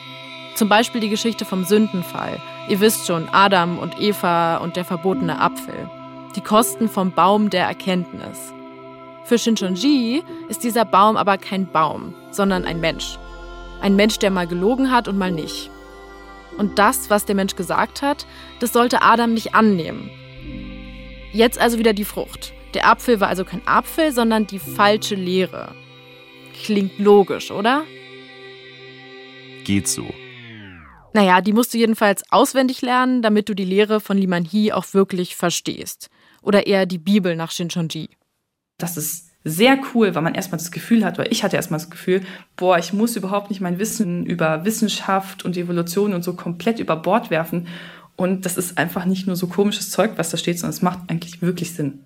Zum 0.56 0.68
Beispiel 0.68 1.00
die 1.00 1.10
Geschichte 1.10 1.44
vom 1.44 1.64
Sündenfall. 1.64 2.42
Ihr 2.68 2.80
wisst 2.80 3.06
schon, 3.06 3.28
Adam 3.28 3.78
und 3.78 4.00
Eva 4.00 4.56
und 4.56 4.74
der 4.74 4.84
verbotene 4.84 5.40
Apfel 5.40 5.88
die 6.34 6.42
Kosten 6.42 6.88
vom 6.88 7.12
Baum 7.12 7.48
der 7.48 7.64
Erkenntnis. 7.64 8.52
Für 9.26 9.40
Shinchonji 9.40 10.22
ist 10.48 10.62
dieser 10.62 10.84
Baum 10.84 11.16
aber 11.16 11.36
kein 11.36 11.66
Baum, 11.66 12.14
sondern 12.30 12.64
ein 12.64 12.78
Mensch. 12.78 13.18
Ein 13.80 13.96
Mensch, 13.96 14.20
der 14.20 14.30
mal 14.30 14.46
gelogen 14.46 14.92
hat 14.92 15.08
und 15.08 15.18
mal 15.18 15.32
nicht. 15.32 15.68
Und 16.58 16.78
das, 16.78 17.10
was 17.10 17.24
der 17.24 17.34
Mensch 17.34 17.56
gesagt 17.56 18.02
hat, 18.02 18.24
das 18.60 18.72
sollte 18.72 19.02
Adam 19.02 19.34
nicht 19.34 19.52
annehmen. 19.52 20.10
Jetzt 21.32 21.58
also 21.58 21.76
wieder 21.76 21.92
die 21.92 22.04
Frucht. 22.04 22.52
Der 22.74 22.88
Apfel 22.88 23.18
war 23.18 23.26
also 23.26 23.44
kein 23.44 23.66
Apfel, 23.66 24.12
sondern 24.12 24.46
die 24.46 24.60
falsche 24.60 25.16
Lehre. 25.16 25.74
Klingt 26.62 26.96
logisch, 27.00 27.50
oder? 27.50 27.82
Geht 29.64 29.88
so. 29.88 30.06
Naja, 31.14 31.40
die 31.40 31.52
musst 31.52 31.74
du 31.74 31.78
jedenfalls 31.78 32.22
auswendig 32.30 32.80
lernen, 32.80 33.22
damit 33.22 33.48
du 33.48 33.54
die 33.54 33.64
Lehre 33.64 33.98
von 33.98 34.18
Liman 34.18 34.44
Hee 34.44 34.70
auch 34.70 34.94
wirklich 34.94 35.34
verstehst 35.34 36.10
oder 36.42 36.68
eher 36.68 36.86
die 36.86 36.98
Bibel 36.98 37.34
nach 37.34 37.50
Shinchonji? 37.50 38.10
Das 38.78 38.96
ist 38.96 39.30
sehr 39.44 39.78
cool, 39.94 40.14
weil 40.14 40.22
man 40.22 40.34
erstmal 40.34 40.58
das 40.58 40.72
Gefühl 40.72 41.04
hat, 41.04 41.18
oder 41.18 41.30
ich 41.30 41.44
hatte 41.44 41.54
erstmal 41.56 41.78
das 41.78 41.88
Gefühl, 41.88 42.22
boah, 42.56 42.78
ich 42.78 42.92
muss 42.92 43.14
überhaupt 43.14 43.50
nicht 43.50 43.60
mein 43.60 43.78
Wissen 43.78 44.26
über 44.26 44.64
Wissenschaft 44.64 45.44
und 45.44 45.56
Evolution 45.56 46.14
und 46.14 46.24
so 46.24 46.34
komplett 46.34 46.80
über 46.80 46.96
Bord 46.96 47.30
werfen. 47.30 47.68
Und 48.16 48.44
das 48.44 48.56
ist 48.56 48.76
einfach 48.76 49.04
nicht 49.04 49.26
nur 49.26 49.36
so 49.36 49.46
komisches 49.46 49.90
Zeug, 49.90 50.12
was 50.16 50.30
da 50.30 50.36
steht, 50.36 50.58
sondern 50.58 50.74
es 50.74 50.82
macht 50.82 50.98
eigentlich 51.08 51.42
wirklich 51.42 51.74
Sinn. 51.74 52.00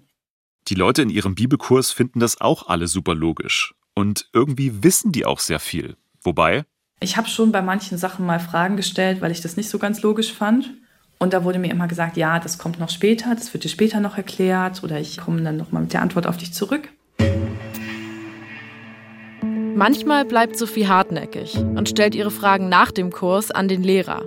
Die 0.68 0.74
Leute 0.74 1.00
in 1.00 1.08
ihrem 1.08 1.34
Bibelkurs 1.34 1.92
finden 1.92 2.20
das 2.20 2.40
auch 2.40 2.68
alle 2.68 2.88
super 2.88 3.14
logisch. 3.14 3.74
Und 3.94 4.28
irgendwie 4.34 4.82
wissen 4.82 5.10
die 5.10 5.24
auch 5.24 5.40
sehr 5.40 5.60
viel. 5.60 5.96
Wobei. 6.22 6.66
Ich 7.00 7.16
habe 7.16 7.28
schon 7.28 7.52
bei 7.52 7.62
manchen 7.62 7.96
Sachen 7.96 8.26
mal 8.26 8.38
Fragen 8.38 8.76
gestellt, 8.76 9.22
weil 9.22 9.32
ich 9.32 9.40
das 9.40 9.56
nicht 9.56 9.70
so 9.70 9.78
ganz 9.78 10.02
logisch 10.02 10.32
fand. 10.32 10.74
Und 11.22 11.34
da 11.34 11.44
wurde 11.44 11.58
mir 11.58 11.70
immer 11.70 11.86
gesagt, 11.86 12.16
ja, 12.16 12.38
das 12.38 12.56
kommt 12.56 12.80
noch 12.80 12.88
später, 12.88 13.34
das 13.34 13.52
wird 13.52 13.64
dir 13.64 13.68
später 13.68 14.00
noch 14.00 14.16
erklärt 14.16 14.82
oder 14.82 14.98
ich 14.98 15.18
komme 15.18 15.42
dann 15.42 15.58
noch 15.58 15.70
mal 15.70 15.80
mit 15.80 15.92
der 15.92 16.00
Antwort 16.00 16.26
auf 16.26 16.38
dich 16.38 16.54
zurück. 16.54 16.88
Manchmal 19.76 20.24
bleibt 20.24 20.56
Sophie 20.56 20.88
hartnäckig 20.88 21.58
und 21.58 21.90
stellt 21.90 22.14
ihre 22.14 22.30
Fragen 22.30 22.70
nach 22.70 22.90
dem 22.90 23.10
Kurs 23.10 23.50
an 23.50 23.68
den 23.68 23.82
Lehrer. 23.82 24.24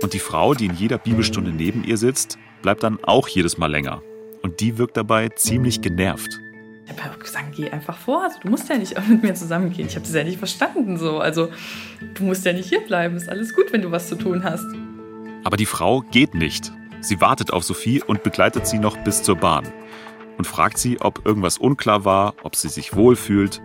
Und 0.00 0.12
die 0.12 0.20
Frau, 0.20 0.54
die 0.54 0.66
in 0.66 0.76
jeder 0.76 0.98
Bibelstunde 0.98 1.50
neben 1.50 1.82
ihr 1.82 1.96
sitzt, 1.96 2.38
bleibt 2.62 2.84
dann 2.84 3.02
auch 3.02 3.26
jedes 3.26 3.58
Mal 3.58 3.70
länger. 3.70 4.00
Und 4.40 4.60
die 4.60 4.78
wirkt 4.78 4.96
dabei 4.96 5.30
ziemlich 5.30 5.80
genervt. 5.80 6.38
Ich 6.86 7.04
habe 7.04 7.18
gesagt, 7.18 7.56
geh 7.56 7.68
einfach 7.68 7.98
vor. 7.98 8.22
Also, 8.22 8.38
du 8.40 8.48
musst 8.48 8.68
ja 8.68 8.78
nicht 8.78 8.94
mit 9.08 9.24
mir 9.24 9.34
zusammengehen. 9.34 9.88
Ich 9.88 9.96
habe 9.96 10.06
das 10.06 10.14
ja 10.14 10.22
nicht 10.22 10.38
verstanden 10.38 10.98
so. 10.98 11.18
Also 11.18 11.48
du 12.14 12.22
musst 12.22 12.44
ja 12.46 12.52
nicht 12.52 12.68
hier 12.68 12.80
bleiben. 12.80 13.16
Ist 13.16 13.28
alles 13.28 13.52
gut, 13.54 13.72
wenn 13.72 13.82
du 13.82 13.90
was 13.90 14.08
zu 14.08 14.14
tun 14.14 14.44
hast. 14.44 14.66
Aber 15.48 15.56
die 15.56 15.64
Frau 15.64 16.02
geht 16.02 16.34
nicht. 16.34 16.72
Sie 17.00 17.22
wartet 17.22 17.54
auf 17.54 17.64
Sophie 17.64 18.02
und 18.02 18.22
begleitet 18.22 18.66
sie 18.66 18.78
noch 18.78 18.98
bis 18.98 19.22
zur 19.22 19.36
Bahn 19.36 19.66
und 20.36 20.46
fragt 20.46 20.76
sie, 20.76 21.00
ob 21.00 21.24
irgendwas 21.24 21.56
unklar 21.56 22.04
war, 22.04 22.34
ob 22.42 22.54
sie 22.54 22.68
sich 22.68 22.94
wohlfühlt, 22.94 23.62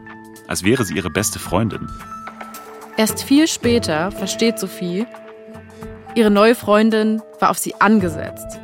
als 0.48 0.64
wäre 0.64 0.86
sie 0.86 0.96
ihre 0.96 1.10
beste 1.10 1.40
Freundin. 1.40 1.90
Erst 2.96 3.22
viel 3.24 3.50
später 3.50 4.12
versteht 4.12 4.60
Sophie, 4.60 5.06
ihre 6.16 6.32
neue 6.32 6.56
Freundin 6.56 7.22
war 7.42 7.50
auf 7.50 7.58
sie 7.58 7.76
angesetzt. 7.76 8.62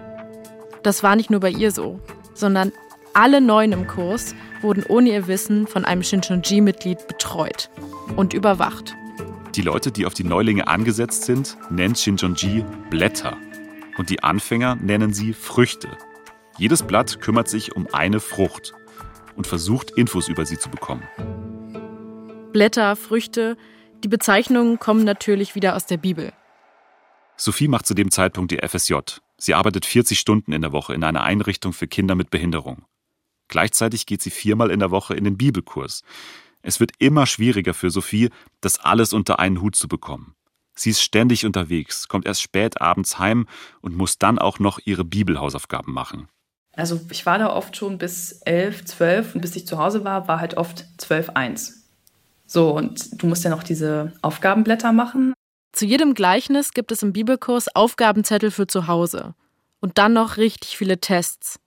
Das 0.81 1.03
war 1.03 1.17
nicht 1.17 1.29
nur 1.29 1.41
bei 1.41 1.49
ihr 1.49 1.71
so, 1.71 1.99
sondern 2.33 2.71
alle 3.13 3.41
Neuen 3.41 3.73
im 3.73 3.85
Kurs 3.85 4.33
wurden 4.61 4.85
ohne 4.87 5.09
ihr 5.09 5.27
Wissen 5.27 5.67
von 5.67 5.83
einem 5.83 6.03
Shinchonji-Mitglied 6.03 7.05
betreut 7.09 7.69
und 8.15 8.33
überwacht. 8.33 8.95
Die 9.55 9.61
Leute, 9.61 9.91
die 9.91 10.05
auf 10.05 10.13
die 10.13 10.23
Neulinge 10.23 10.67
angesetzt 10.67 11.23
sind, 11.23 11.57
nennt 11.71 11.97
Shinjonji 11.97 12.63
Blätter. 12.89 13.35
Und 13.97 14.09
die 14.09 14.21
Anfänger 14.21 14.75
nennen 14.75 15.11
sie 15.11 15.33
Früchte. 15.33 15.89
Jedes 16.57 16.83
Blatt 16.83 17.19
kümmert 17.19 17.47
sich 17.47 17.75
um 17.75 17.87
eine 17.91 18.19
Frucht 18.19 18.73
und 19.35 19.47
versucht, 19.47 19.91
Infos 19.91 20.27
über 20.27 20.45
sie 20.45 20.59
zu 20.59 20.69
bekommen. 20.69 21.03
Blätter, 22.53 22.95
Früchte, 22.95 23.57
die 24.03 24.07
Bezeichnungen 24.07 24.79
kommen 24.79 25.03
natürlich 25.03 25.55
wieder 25.55 25.75
aus 25.75 25.85
der 25.85 25.97
Bibel. 25.97 26.31
Sophie 27.35 27.67
macht 27.67 27.87
zu 27.87 27.93
dem 27.93 28.11
Zeitpunkt 28.11 28.51
ihr 28.51 28.67
FSJ. 28.67 28.95
Sie 29.37 29.53
arbeitet 29.53 29.85
40 29.85 30.19
Stunden 30.19 30.51
in 30.51 30.61
der 30.61 30.73
Woche 30.73 30.93
in 30.93 31.03
einer 31.03 31.23
Einrichtung 31.23 31.73
für 31.73 31.87
Kinder 31.87 32.15
mit 32.15 32.29
Behinderung. 32.29 32.85
Gleichzeitig 33.47 34.05
geht 34.05 34.21
sie 34.21 34.29
viermal 34.29 34.69
in 34.69 34.79
der 34.79 34.91
Woche 34.91 35.15
in 35.15 35.23
den 35.23 35.37
Bibelkurs. 35.37 36.03
Es 36.61 36.79
wird 36.79 36.91
immer 36.99 37.25
schwieriger 37.25 37.73
für 37.73 37.89
Sophie, 37.89 38.29
das 38.61 38.79
alles 38.79 39.13
unter 39.13 39.39
einen 39.39 39.61
Hut 39.61 39.75
zu 39.75 39.87
bekommen. 39.87 40.35
Sie 40.75 40.91
ist 40.91 41.01
ständig 41.01 41.45
unterwegs, 41.45 42.07
kommt 42.07 42.25
erst 42.25 42.41
spät 42.41 42.81
abends 42.81 43.19
heim 43.19 43.47
und 43.81 43.95
muss 43.95 44.17
dann 44.17 44.39
auch 44.39 44.59
noch 44.59 44.79
ihre 44.85 45.03
Bibelhausaufgaben 45.03 45.93
machen. 45.93 46.29
Also 46.73 47.01
ich 47.09 47.25
war 47.25 47.37
da 47.37 47.53
oft 47.53 47.75
schon 47.75 47.97
bis 47.97 48.41
elf, 48.45 48.85
zwölf 48.85 49.35
und 49.35 49.41
bis 49.41 49.55
ich 49.55 49.67
zu 49.67 49.77
Hause 49.77 50.05
war, 50.05 50.27
war 50.29 50.39
halt 50.39 50.55
oft 50.55 50.85
zwölf 50.97 51.31
eins. 51.31 51.89
So, 52.45 52.71
und 52.71 53.21
du 53.21 53.27
musst 53.27 53.43
ja 53.43 53.49
noch 53.49 53.63
diese 53.63 54.13
Aufgabenblätter 54.21 54.93
machen. 54.93 55.33
Zu 55.73 55.85
jedem 55.85 56.13
Gleichnis 56.13 56.73
gibt 56.73 56.91
es 56.91 57.03
im 57.03 57.13
Bibelkurs 57.13 57.75
Aufgabenzettel 57.75 58.49
für 58.49 58.65
zu 58.65 58.87
Hause. 58.87 59.35
Und 59.81 59.97
dann 59.97 60.13
noch 60.13 60.37
richtig 60.37 60.77
viele 60.77 60.99
Tests. 60.99 61.59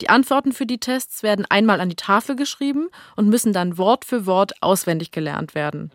Die 0.00 0.10
Antworten 0.10 0.52
für 0.52 0.64
die 0.64 0.78
Tests 0.78 1.24
werden 1.24 1.44
einmal 1.48 1.80
an 1.80 1.88
die 1.88 1.96
Tafel 1.96 2.36
geschrieben 2.36 2.88
und 3.16 3.28
müssen 3.28 3.52
dann 3.52 3.78
Wort 3.78 4.04
für 4.04 4.26
Wort 4.26 4.52
auswendig 4.60 5.10
gelernt 5.10 5.56
werden. 5.56 5.90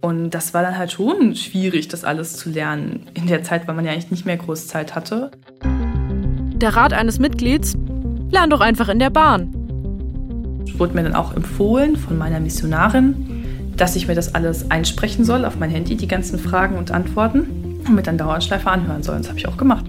Und 0.00 0.30
das 0.30 0.52
war 0.52 0.62
dann 0.62 0.76
halt 0.76 0.90
schon 0.90 1.36
schwierig, 1.36 1.86
das 1.86 2.04
alles 2.04 2.36
zu 2.36 2.50
lernen. 2.50 3.06
In 3.14 3.28
der 3.28 3.44
Zeit, 3.44 3.68
weil 3.68 3.76
man 3.76 3.84
ja 3.84 3.92
eigentlich 3.92 4.10
nicht 4.10 4.26
mehr 4.26 4.36
groß 4.36 4.66
Zeit 4.66 4.96
hatte. 4.96 5.30
Der 5.62 6.74
Rat 6.74 6.92
eines 6.92 7.20
Mitglieds, 7.20 7.74
lern 8.30 8.50
doch 8.50 8.60
einfach 8.60 8.88
in 8.88 8.98
der 8.98 9.10
Bahn. 9.10 9.52
Wurde 10.76 10.94
mir 10.94 11.04
dann 11.04 11.14
auch 11.14 11.34
empfohlen 11.34 11.96
von 11.96 12.18
meiner 12.18 12.40
Missionarin, 12.40 13.72
dass 13.76 13.94
ich 13.94 14.08
mir 14.08 14.16
das 14.16 14.34
alles 14.34 14.70
einsprechen 14.70 15.24
soll 15.24 15.44
auf 15.44 15.56
mein 15.56 15.70
Handy, 15.70 15.96
die 15.96 16.08
ganzen 16.08 16.40
Fragen 16.40 16.76
und 16.76 16.90
Antworten, 16.90 17.80
und 17.86 17.94
mit 17.94 18.06
dann 18.06 18.18
Dauerschleife 18.18 18.68
anhören 18.68 19.02
soll. 19.02 19.18
Das 19.18 19.28
habe 19.28 19.38
ich 19.38 19.46
auch 19.46 19.56
gemacht. 19.56 19.84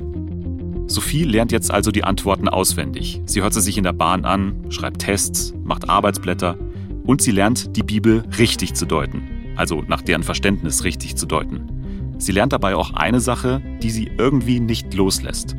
Sophie 0.87 1.23
lernt 1.23 1.51
jetzt 1.51 1.71
also 1.71 1.91
die 1.91 2.03
Antworten 2.03 2.47
auswendig. 2.47 3.21
Sie 3.25 3.41
hört 3.41 3.53
sie 3.53 3.61
sich 3.61 3.77
in 3.77 3.83
der 3.83 3.93
Bahn 3.93 4.23
an, 4.23 4.65
schreibt 4.69 5.01
Tests, 5.01 5.53
macht 5.63 5.89
Arbeitsblätter 5.89 6.57
und 7.05 7.21
sie 7.21 7.31
lernt, 7.31 7.75
die 7.75 7.83
Bibel 7.83 8.23
richtig 8.37 8.75
zu 8.75 8.85
deuten. 8.85 9.23
Also 9.55 9.83
nach 9.87 10.01
deren 10.01 10.23
Verständnis 10.23 10.83
richtig 10.83 11.15
zu 11.15 11.25
deuten. 11.25 12.15
Sie 12.17 12.31
lernt 12.31 12.53
dabei 12.53 12.75
auch 12.75 12.93
eine 12.93 13.19
Sache, 13.19 13.61
die 13.81 13.89
sie 13.89 14.09
irgendwie 14.17 14.59
nicht 14.59 14.93
loslässt. 14.93 15.55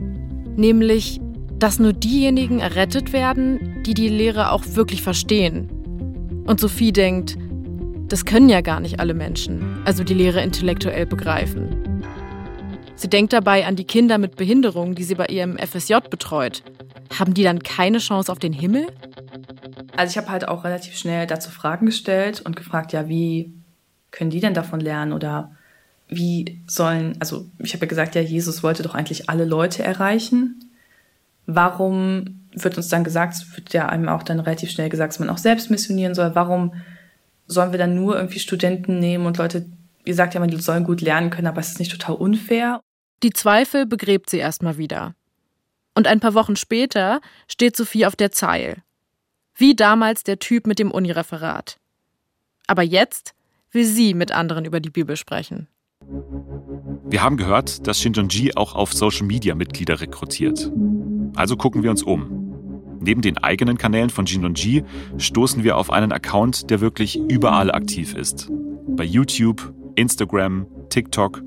Nämlich, 0.57 1.21
dass 1.59 1.79
nur 1.79 1.93
diejenigen 1.93 2.61
errettet 2.61 3.13
werden, 3.13 3.83
die 3.85 3.95
die 3.95 4.09
Lehre 4.09 4.53
auch 4.53 4.65
wirklich 4.75 5.03
verstehen. 5.03 5.69
Und 6.47 6.61
Sophie 6.61 6.93
denkt, 6.93 7.37
das 8.09 8.25
können 8.25 8.49
ja 8.49 8.61
gar 8.61 8.81
nicht 8.81 9.01
alle 9.01 9.15
Menschen, 9.15 9.81
also 9.85 10.05
die 10.05 10.15
Lehre 10.15 10.43
intellektuell 10.43 11.07
begreifen. 11.07 11.86
Sie 12.97 13.09
denkt 13.09 13.33
dabei 13.33 13.67
an 13.67 13.77
die 13.77 13.85
Kinder 13.85 14.19
mit 14.19 14.37
Behinderung, 14.37 14.95
die 14.95 15.05
sie 15.05 15.15
bei 15.15 15.27
ihrem 15.27 15.59
FSJ 15.59 15.97
betreut. 16.11 16.63
Haben 17.19 17.35
die 17.35 17.43
dann 17.43 17.63
keine 17.63 17.99
Chance 17.99 18.33
auf 18.33 18.39
den 18.39 18.53
Himmel? 18.53 18.87
Also 19.97 20.11
ich 20.11 20.17
habe 20.17 20.31
halt 20.31 20.49
auch 20.49 20.65
relativ 20.65 20.97
schnell 20.97 21.27
dazu 21.27 21.51
Fragen 21.51 21.87
gestellt 21.87 22.41
und 22.41 22.57
gefragt, 22.57 22.93
ja, 22.93 23.09
wie 23.09 23.53
können 24.11 24.31
die 24.31 24.41
denn 24.41 24.55
davon 24.55 24.81
lernen 24.81 25.13
oder 25.13 25.53
wie 26.09 26.63
sollen, 26.67 27.17
also 27.21 27.47
ich 27.59 27.75
habe 27.75 27.85
ja 27.85 27.89
gesagt, 27.89 28.15
ja, 28.15 28.23
Jesus 28.23 28.63
wollte 28.63 28.83
doch 28.83 28.95
eigentlich 28.95 29.29
alle 29.29 29.45
Leute 29.45 29.83
erreichen. 29.83 30.65
Warum 31.47 32.41
wird 32.53 32.77
uns 32.77 32.89
dann 32.89 33.05
gesagt, 33.05 33.35
es 33.35 33.57
wird 33.57 33.73
ja 33.75 33.89
einem 33.89 34.09
auch 34.09 34.23
dann 34.23 34.41
relativ 34.41 34.71
schnell 34.71 34.89
gesagt, 34.89 35.13
dass 35.13 35.21
man 35.21 35.29
auch 35.29 35.39
selbst 35.39 35.71
missionieren 35.71 36.15
soll. 36.15 36.35
Warum 36.35 36.75
sollen 37.47 37.73
wir 37.73 37.79
dann 37.79 37.95
nur 37.95 38.17
irgendwie 38.17 38.39
Studenten 38.39 38.99
nehmen 38.99 39.27
und 39.27 39.37
Leute, 39.37 39.67
ihr 40.05 40.15
sagt 40.15 40.35
ja, 40.35 40.41
man 40.41 40.59
sollen 40.59 40.85
gut 40.85 41.01
lernen 41.01 41.31
können, 41.31 41.47
aber 41.47 41.61
es 41.61 41.69
ist 41.69 41.79
nicht 41.79 41.93
total 41.93 42.17
unfair. 42.17 42.81
Die 43.23 43.31
Zweifel 43.31 43.87
begräbt 43.87 44.31
sie 44.31 44.39
erstmal 44.39 44.79
wieder. 44.79 45.15
Und 45.95 46.07
ein 46.07 46.21
paar 46.21 46.35
Wochen 46.35 46.57
später 46.57 47.21
steht 47.49 47.77
Sophie 47.77 48.07
auf 48.07 48.17
der 48.17 48.31
Zeil. 48.31 48.83
Wie 49.55 49.75
damals 49.75 50.23
der 50.23 50.39
Typ 50.39 50.67
mit 50.67 50.79
dem 50.79 50.91
Unireferat. 50.91 51.79
Aber 52.67 52.83
jetzt 52.83 53.35
will 53.71 53.85
sie 53.85 54.13
mit 54.13 54.33
anderen 54.33 54.65
über 54.65 54.81
die 54.81 54.91
Bibel 54.91 55.17
sprechen. 55.17 55.69
Wir 57.09 57.23
haben 57.23 57.37
gehört, 57.37 57.87
dass 57.87 58.01
Shinjonji 58.01 58.53
auch 58.55 58.75
auf 58.75 58.93
Social 58.93 59.27
Media 59.27 59.55
Mitglieder 59.55 60.01
rekrutiert. 60.01 60.71
Also 61.35 61.57
gucken 61.57 61.83
wir 61.83 61.91
uns 61.91 62.03
um. 62.03 62.99
Neben 63.01 63.23
den 63.23 63.39
eigenen 63.39 63.79
Kanälen 63.79 64.11
von 64.11 64.27
Shinjonji 64.27 64.85
stoßen 65.19 65.65
wir 65.65 65.77
auf 65.77 65.91
einen 65.91 66.13
Account, 66.13 66.71
der 66.71 66.81
wirklich 66.81 67.17
überall 67.17 67.71
aktiv 67.71 68.15
ist. 68.15 68.51
Bei 68.89 69.05
YouTube, 69.05 69.73
Instagram, 69.95 70.67
TikTok. 70.91 71.43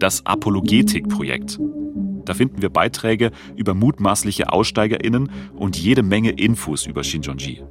Das 0.00 0.24
Apologetik-Projekt. 0.24 1.58
Da 2.24 2.32
finden 2.32 2.62
wir 2.62 2.70
Beiträge 2.70 3.32
über 3.54 3.74
mutmaßliche 3.74 4.50
AussteigerInnen 4.50 5.30
und 5.54 5.76
jede 5.76 6.02
Menge 6.02 6.30
Infos 6.30 6.86
über 6.86 7.04
Shinjonji. 7.04 7.62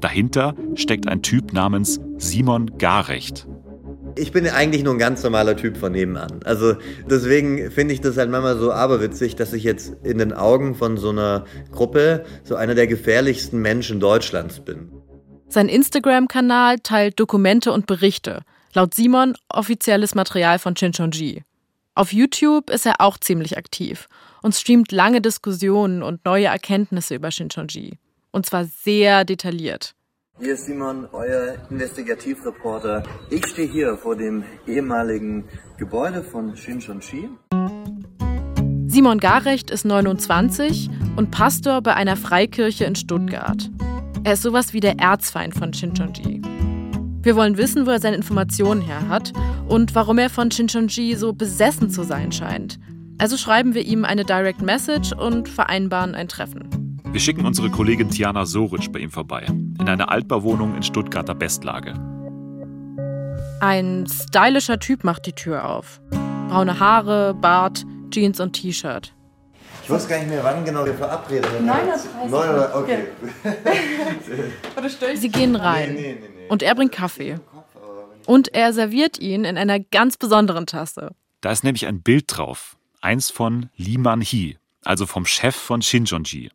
Dahinter 0.00 0.54
steckt 0.74 1.06
ein 1.06 1.20
Typ 1.20 1.52
namens 1.52 2.00
Simon 2.16 2.78
Garecht. 2.78 3.46
Ich 4.16 4.32
bin 4.32 4.48
eigentlich 4.48 4.84
nur 4.84 4.94
ein 4.94 4.98
ganz 4.98 5.22
normaler 5.22 5.54
Typ 5.54 5.76
von 5.76 5.92
nebenan. 5.92 6.40
Also 6.44 6.76
deswegen 7.10 7.70
finde 7.70 7.92
ich 7.92 8.00
das 8.00 8.16
halt 8.16 8.30
manchmal 8.30 8.56
so 8.56 8.72
aberwitzig, 8.72 9.36
dass 9.36 9.52
ich 9.52 9.62
jetzt 9.62 9.94
in 10.02 10.16
den 10.16 10.32
Augen 10.32 10.74
von 10.74 10.96
so 10.96 11.10
einer 11.10 11.44
Gruppe 11.72 12.24
so 12.42 12.56
einer 12.56 12.74
der 12.74 12.86
gefährlichsten 12.86 13.60
Menschen 13.60 14.00
Deutschlands 14.00 14.60
bin. 14.60 14.92
Sein 15.48 15.68
Instagram-Kanal 15.68 16.78
teilt 16.78 17.20
Dokumente 17.20 17.70
und 17.70 17.86
Berichte. 17.86 18.40
Laut 18.72 18.94
Simon 18.94 19.34
offizielles 19.50 20.14
Material 20.14 20.58
von 20.58 20.74
Shinchonji. 20.74 21.45
Auf 21.96 22.12
YouTube 22.12 22.68
ist 22.68 22.84
er 22.84 23.00
auch 23.00 23.16
ziemlich 23.16 23.56
aktiv 23.56 24.10
und 24.42 24.54
streamt 24.54 24.92
lange 24.92 25.22
Diskussionen 25.22 26.02
und 26.02 26.22
neue 26.26 26.44
Erkenntnisse 26.44 27.14
über 27.14 27.30
Shinchonji. 27.30 27.98
Und 28.32 28.44
zwar 28.44 28.64
sehr 28.66 29.24
detailliert. 29.24 29.94
Hier 30.38 30.52
ist 30.52 30.66
Simon, 30.66 31.08
euer 31.12 31.54
Investigativreporter. 31.70 33.02
Ich 33.30 33.46
stehe 33.46 33.66
hier 33.66 33.96
vor 33.96 34.14
dem 34.14 34.44
ehemaligen 34.66 35.48
Gebäude 35.78 36.22
von 36.22 36.54
Shinchonji. 36.54 37.30
Simon 38.88 39.18
Garecht 39.18 39.70
ist 39.70 39.86
29 39.86 40.90
und 41.16 41.30
Pastor 41.30 41.80
bei 41.80 41.94
einer 41.94 42.16
Freikirche 42.16 42.84
in 42.84 42.94
Stuttgart. 42.94 43.70
Er 44.22 44.34
ist 44.34 44.42
sowas 44.42 44.74
wie 44.74 44.80
der 44.80 44.98
Erzfeind 44.98 45.54
von 45.54 45.72
Shinchonji. 45.72 46.42
Wir 47.26 47.34
wollen 47.34 47.56
wissen, 47.56 47.86
wo 47.86 47.90
er 47.90 47.98
seine 47.98 48.14
Informationen 48.14 48.80
her 48.80 49.08
hat 49.08 49.32
und 49.66 49.96
warum 49.96 50.16
er 50.18 50.30
von 50.30 50.48
Shinchonji 50.48 51.16
so 51.16 51.32
besessen 51.32 51.90
zu 51.90 52.04
sein 52.04 52.30
scheint. 52.30 52.78
Also 53.18 53.36
schreiben 53.36 53.74
wir 53.74 53.84
ihm 53.84 54.04
eine 54.04 54.24
Direct 54.24 54.62
Message 54.62 55.10
und 55.10 55.48
vereinbaren 55.48 56.14
ein 56.14 56.28
Treffen. 56.28 57.00
Wir 57.10 57.18
schicken 57.18 57.44
unsere 57.44 57.68
Kollegin 57.68 58.10
Tiana 58.10 58.46
Soric 58.46 58.92
bei 58.92 59.00
ihm 59.00 59.10
vorbei, 59.10 59.44
in 59.48 59.88
eine 59.88 60.08
Altbauwohnung 60.08 60.76
in 60.76 60.84
Stuttgarter 60.84 61.34
Bestlage. 61.34 61.94
Ein 63.60 64.06
stylischer 64.06 64.78
Typ 64.78 65.02
macht 65.02 65.26
die 65.26 65.32
Tür 65.32 65.68
auf. 65.68 66.00
Braune 66.48 66.78
Haare, 66.78 67.34
Bart, 67.34 67.84
Jeans 68.12 68.38
und 68.38 68.52
T-Shirt. 68.52 69.12
Ich 69.82 69.90
weiß 69.90 70.06
gar 70.06 70.18
nicht 70.18 70.28
mehr, 70.28 70.44
wann 70.44 70.64
genau 70.64 70.86
wir 70.86 70.94
verabredet 70.94 71.50
sind. 71.50 71.68
9.30 71.68 72.30
Neun 72.30 72.50
Uhr, 72.50 72.70
okay. 72.76 72.98
Sie 75.16 75.28
gehen 75.28 75.56
rein 75.56 75.96
und 76.48 76.62
er 76.62 76.74
bringt 76.74 76.92
Kaffee. 76.92 77.38
Und 78.26 78.54
er 78.54 78.72
serviert 78.72 79.18
ihn 79.18 79.44
in 79.44 79.56
einer 79.56 79.78
ganz 79.78 80.16
besonderen 80.16 80.66
Tasse. 80.66 81.14
Da 81.40 81.52
ist 81.52 81.64
nämlich 81.64 81.86
ein 81.86 82.02
Bild 82.02 82.24
drauf. 82.28 82.76
Eins 83.00 83.30
von 83.30 83.70
Lee 83.76 83.98
Man-hee, 83.98 84.58
also 84.82 85.06
vom 85.06 85.26
Chef 85.26 85.54
von 85.54 85.80
Shinjonji. 85.80 86.50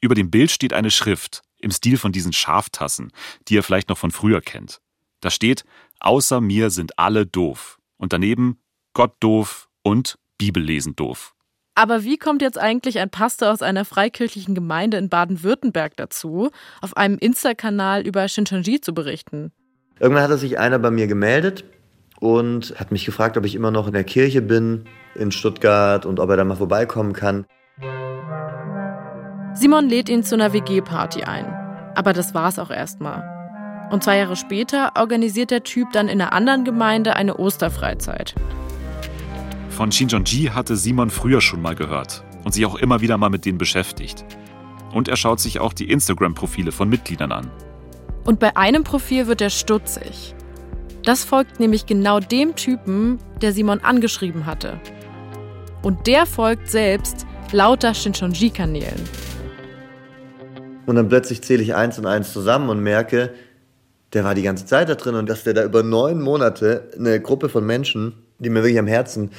Über 0.00 0.14
dem 0.14 0.30
Bild 0.30 0.50
steht 0.50 0.72
eine 0.72 0.90
Schrift 0.90 1.42
im 1.58 1.70
Stil 1.70 1.98
von 1.98 2.12
diesen 2.12 2.32
Schaftassen, 2.32 3.12
die 3.48 3.54
ihr 3.54 3.62
vielleicht 3.62 3.88
noch 3.88 3.98
von 3.98 4.10
früher 4.10 4.40
kennt. 4.40 4.80
Da 5.20 5.30
steht, 5.30 5.64
außer 6.00 6.40
mir 6.40 6.70
sind 6.70 6.98
alle 6.98 7.26
doof. 7.26 7.78
Und 7.98 8.12
daneben 8.12 8.58
Gott 8.92 9.16
doof 9.20 9.68
und 9.82 10.18
Bibellesen 10.38 10.96
doof. 10.96 11.34
Aber 11.78 12.04
wie 12.04 12.16
kommt 12.16 12.40
jetzt 12.40 12.58
eigentlich 12.58 12.98
ein 12.98 13.10
Pastor 13.10 13.52
aus 13.52 13.60
einer 13.60 13.84
freikirchlichen 13.84 14.54
Gemeinde 14.54 14.96
in 14.96 15.10
Baden-Württemberg 15.10 15.94
dazu, 15.96 16.50
auf 16.80 16.96
einem 16.96 17.18
Insta-Kanal 17.18 18.06
über 18.06 18.26
Shincheonji 18.26 18.80
zu 18.80 18.94
berichten? 18.94 19.52
Irgendwann 20.00 20.24
hatte 20.24 20.38
sich 20.38 20.58
einer 20.58 20.78
bei 20.78 20.90
mir 20.90 21.06
gemeldet 21.06 21.64
und 22.18 22.74
hat 22.80 22.92
mich 22.92 23.04
gefragt, 23.04 23.36
ob 23.36 23.44
ich 23.44 23.54
immer 23.54 23.70
noch 23.70 23.86
in 23.86 23.92
der 23.92 24.04
Kirche 24.04 24.40
bin 24.40 24.84
in 25.14 25.30
Stuttgart 25.30 26.06
und 26.06 26.18
ob 26.18 26.30
er 26.30 26.38
da 26.38 26.44
mal 26.44 26.56
vorbeikommen 26.56 27.12
kann. 27.12 27.44
Simon 29.52 29.88
lädt 29.90 30.08
ihn 30.08 30.24
zu 30.24 30.34
einer 30.34 30.54
WG-Party 30.54 31.24
ein. 31.24 31.44
Aber 31.94 32.14
das 32.14 32.32
war's 32.32 32.58
auch 32.58 32.70
erstmal. 32.70 33.88
Und 33.90 34.02
zwei 34.02 34.16
Jahre 34.16 34.36
später 34.36 34.92
organisiert 34.98 35.50
der 35.50 35.62
Typ 35.62 35.92
dann 35.92 36.08
in 36.08 36.22
einer 36.22 36.32
anderen 36.32 36.64
Gemeinde 36.64 37.16
eine 37.16 37.36
Osterfreizeit. 37.36 38.34
Von 39.76 39.92
Shinjonji 39.92 40.46
hatte 40.54 40.74
Simon 40.74 41.10
früher 41.10 41.42
schon 41.42 41.60
mal 41.60 41.74
gehört 41.74 42.24
und 42.44 42.54
sich 42.54 42.64
auch 42.64 42.76
immer 42.76 43.02
wieder 43.02 43.18
mal 43.18 43.28
mit 43.28 43.44
denen 43.44 43.58
beschäftigt. 43.58 44.24
Und 44.94 45.06
er 45.06 45.16
schaut 45.16 45.38
sich 45.38 45.60
auch 45.60 45.74
die 45.74 45.90
Instagram-Profile 45.90 46.72
von 46.72 46.88
Mitgliedern 46.88 47.30
an. 47.30 47.50
Und 48.24 48.40
bei 48.40 48.56
einem 48.56 48.84
Profil 48.84 49.26
wird 49.26 49.42
er 49.42 49.50
stutzig. 49.50 50.34
Das 51.04 51.24
folgt 51.24 51.60
nämlich 51.60 51.84
genau 51.84 52.20
dem 52.20 52.56
Typen, 52.56 53.18
der 53.42 53.52
Simon 53.52 53.80
angeschrieben 53.80 54.46
hatte. 54.46 54.80
Und 55.82 56.06
der 56.06 56.24
folgt 56.24 56.70
selbst 56.70 57.26
lauter 57.52 57.92
Shinchonji-Kanälen. 57.92 59.04
Und 60.86 60.96
dann 60.96 61.10
plötzlich 61.10 61.42
zähle 61.42 61.62
ich 61.62 61.74
eins 61.74 61.98
und 61.98 62.06
eins 62.06 62.32
zusammen 62.32 62.70
und 62.70 62.82
merke, 62.82 63.34
der 64.14 64.24
war 64.24 64.34
die 64.34 64.42
ganze 64.42 64.64
Zeit 64.64 64.88
da 64.88 64.94
drin 64.94 65.16
und 65.16 65.28
dass 65.28 65.44
der 65.44 65.52
da 65.52 65.64
über 65.64 65.82
neun 65.82 66.22
Monate 66.22 66.92
eine 66.98 67.20
Gruppe 67.20 67.50
von 67.50 67.66
Menschen, 67.66 68.14
die 68.38 68.50
mir 68.50 68.62
wirklich 68.62 68.78
am 68.78 68.86
Herzen 68.86 69.30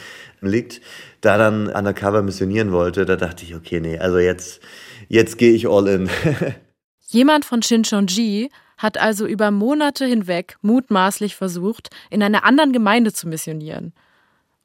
liegt, 0.41 0.81
da 1.21 1.37
dann 1.37 1.67
undercover 1.67 2.21
missionieren 2.21 2.71
wollte, 2.71 3.05
da 3.05 3.15
dachte 3.15 3.43
ich, 3.43 3.55
okay, 3.55 3.79
nee, 3.79 3.97
also 3.97 4.19
jetzt, 4.19 4.61
jetzt 5.07 5.37
gehe 5.37 5.53
ich 5.53 5.67
all 5.67 5.87
in. 5.87 6.09
Jemand 7.07 7.45
von 7.45 7.61
Shinchonji 7.61 8.49
hat 8.77 8.97
also 8.97 9.25
über 9.25 9.51
Monate 9.51 10.05
hinweg 10.05 10.57
mutmaßlich 10.61 11.35
versucht, 11.35 11.89
in 12.09 12.21
einer 12.21 12.43
anderen 12.43 12.73
Gemeinde 12.73 13.13
zu 13.13 13.27
missionieren. 13.27 13.93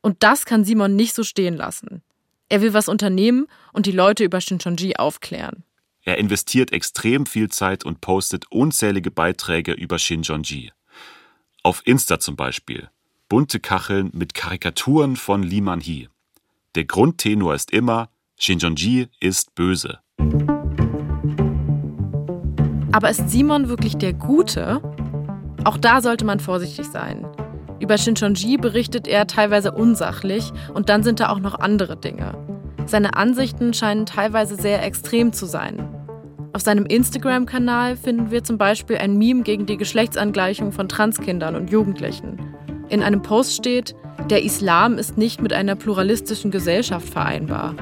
Und 0.03 0.23
das 0.23 0.45
kann 0.45 0.65
Simon 0.65 0.97
nicht 0.97 1.15
so 1.15 1.23
stehen 1.23 1.57
lassen. 1.57 2.03
Er 2.49 2.61
will 2.61 2.75
was 2.75 2.89
unternehmen 2.89 3.47
und 3.73 3.87
die 3.87 3.93
Leute 3.93 4.25
über 4.25 4.41
Shinchonji 4.41 4.97
aufklären. 4.97 5.65
Er 6.05 6.19
investiert 6.19 6.73
extrem 6.73 7.27
viel 7.27 7.49
Zeit 7.49 7.85
und 7.85 8.01
postet 8.01 8.51
unzählige 8.51 9.11
Beiträge 9.11 9.73
über 9.73 9.99
Shinjonji. 9.99 10.73
Auf 11.63 11.83
Insta 11.87 12.19
zum 12.19 12.35
Beispiel. 12.35 12.91
Bunte 13.33 13.61
Kacheln 13.61 14.11
mit 14.13 14.35
Karikaturen 14.35 15.17
von 15.17 15.43
Lee 15.43 15.63
Man-hee. 15.63 16.09
Der 16.75 16.85
Grundtenor 16.85 17.55
ist 17.55 17.71
immer, 17.71 18.11
Shinjonji 18.39 19.09
ist 19.21 19.55
böse. 19.55 20.01
Aber 22.93 23.09
ist 23.09 23.31
Simon 23.31 23.69
wirklich 23.69 23.97
der 23.97 24.13
Gute? 24.13 24.83
Auch 25.65 25.79
da 25.79 26.03
sollte 26.03 26.27
man 26.27 26.41
vorsichtig 26.41 26.89
sein. 26.89 27.27
Über 27.81 27.97
Shincheonji 27.97 28.59
berichtet 28.59 29.09
er 29.09 29.27
teilweise 29.27 29.73
unsachlich 29.73 30.53
und 30.75 30.91
dann 30.91 31.03
sind 31.03 31.19
da 31.19 31.31
auch 31.31 31.41
noch 31.41 31.59
andere 31.59 31.97
Dinge. 31.97 32.35
Seine 32.85 33.17
Ansichten 33.17 33.73
scheinen 33.73 34.05
teilweise 34.05 34.57
sehr 34.57 34.85
extrem 34.85 35.33
zu 35.33 35.47
sein. 35.47 35.89
Auf 36.53 36.61
seinem 36.61 36.85
Instagram-Kanal 36.85 37.97
finden 37.97 38.31
wir 38.31 38.45
zum 38.45 38.59
Beispiel 38.59 38.99
ein 38.99 39.17
Meme 39.17 39.43
gegen 39.43 39.65
die 39.65 39.79
Geschlechtsangleichung 39.79 40.71
von 40.71 40.87
Transkindern 40.87 41.57
und 41.57 41.71
Jugendlichen. 41.71 42.53
In 42.93 43.03
einem 43.03 43.23
Post 43.23 43.57
steht, 43.57 43.97
der 44.31 44.45
Islam 44.45 44.99
ist 44.99 45.19
nicht 45.19 45.43
mit 45.43 45.53
einer 45.53 45.75
pluralistischen 45.75 46.53
Gesellschaft 46.53 47.09
vereinbar. 47.09 47.75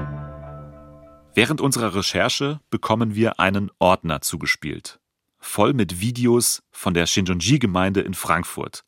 Während 1.35 1.61
unserer 1.61 1.93
Recherche 1.93 2.59
bekommen 2.71 3.13
wir 3.13 3.39
einen 3.39 3.69
Ordner 3.77 4.21
zugespielt 4.21 5.01
voll 5.41 5.73
mit 5.73 5.99
Videos 5.99 6.61
von 6.71 6.93
der 6.93 7.07
Shinjonji-Gemeinde 7.07 8.01
in 8.01 8.13
Frankfurt. 8.13 8.83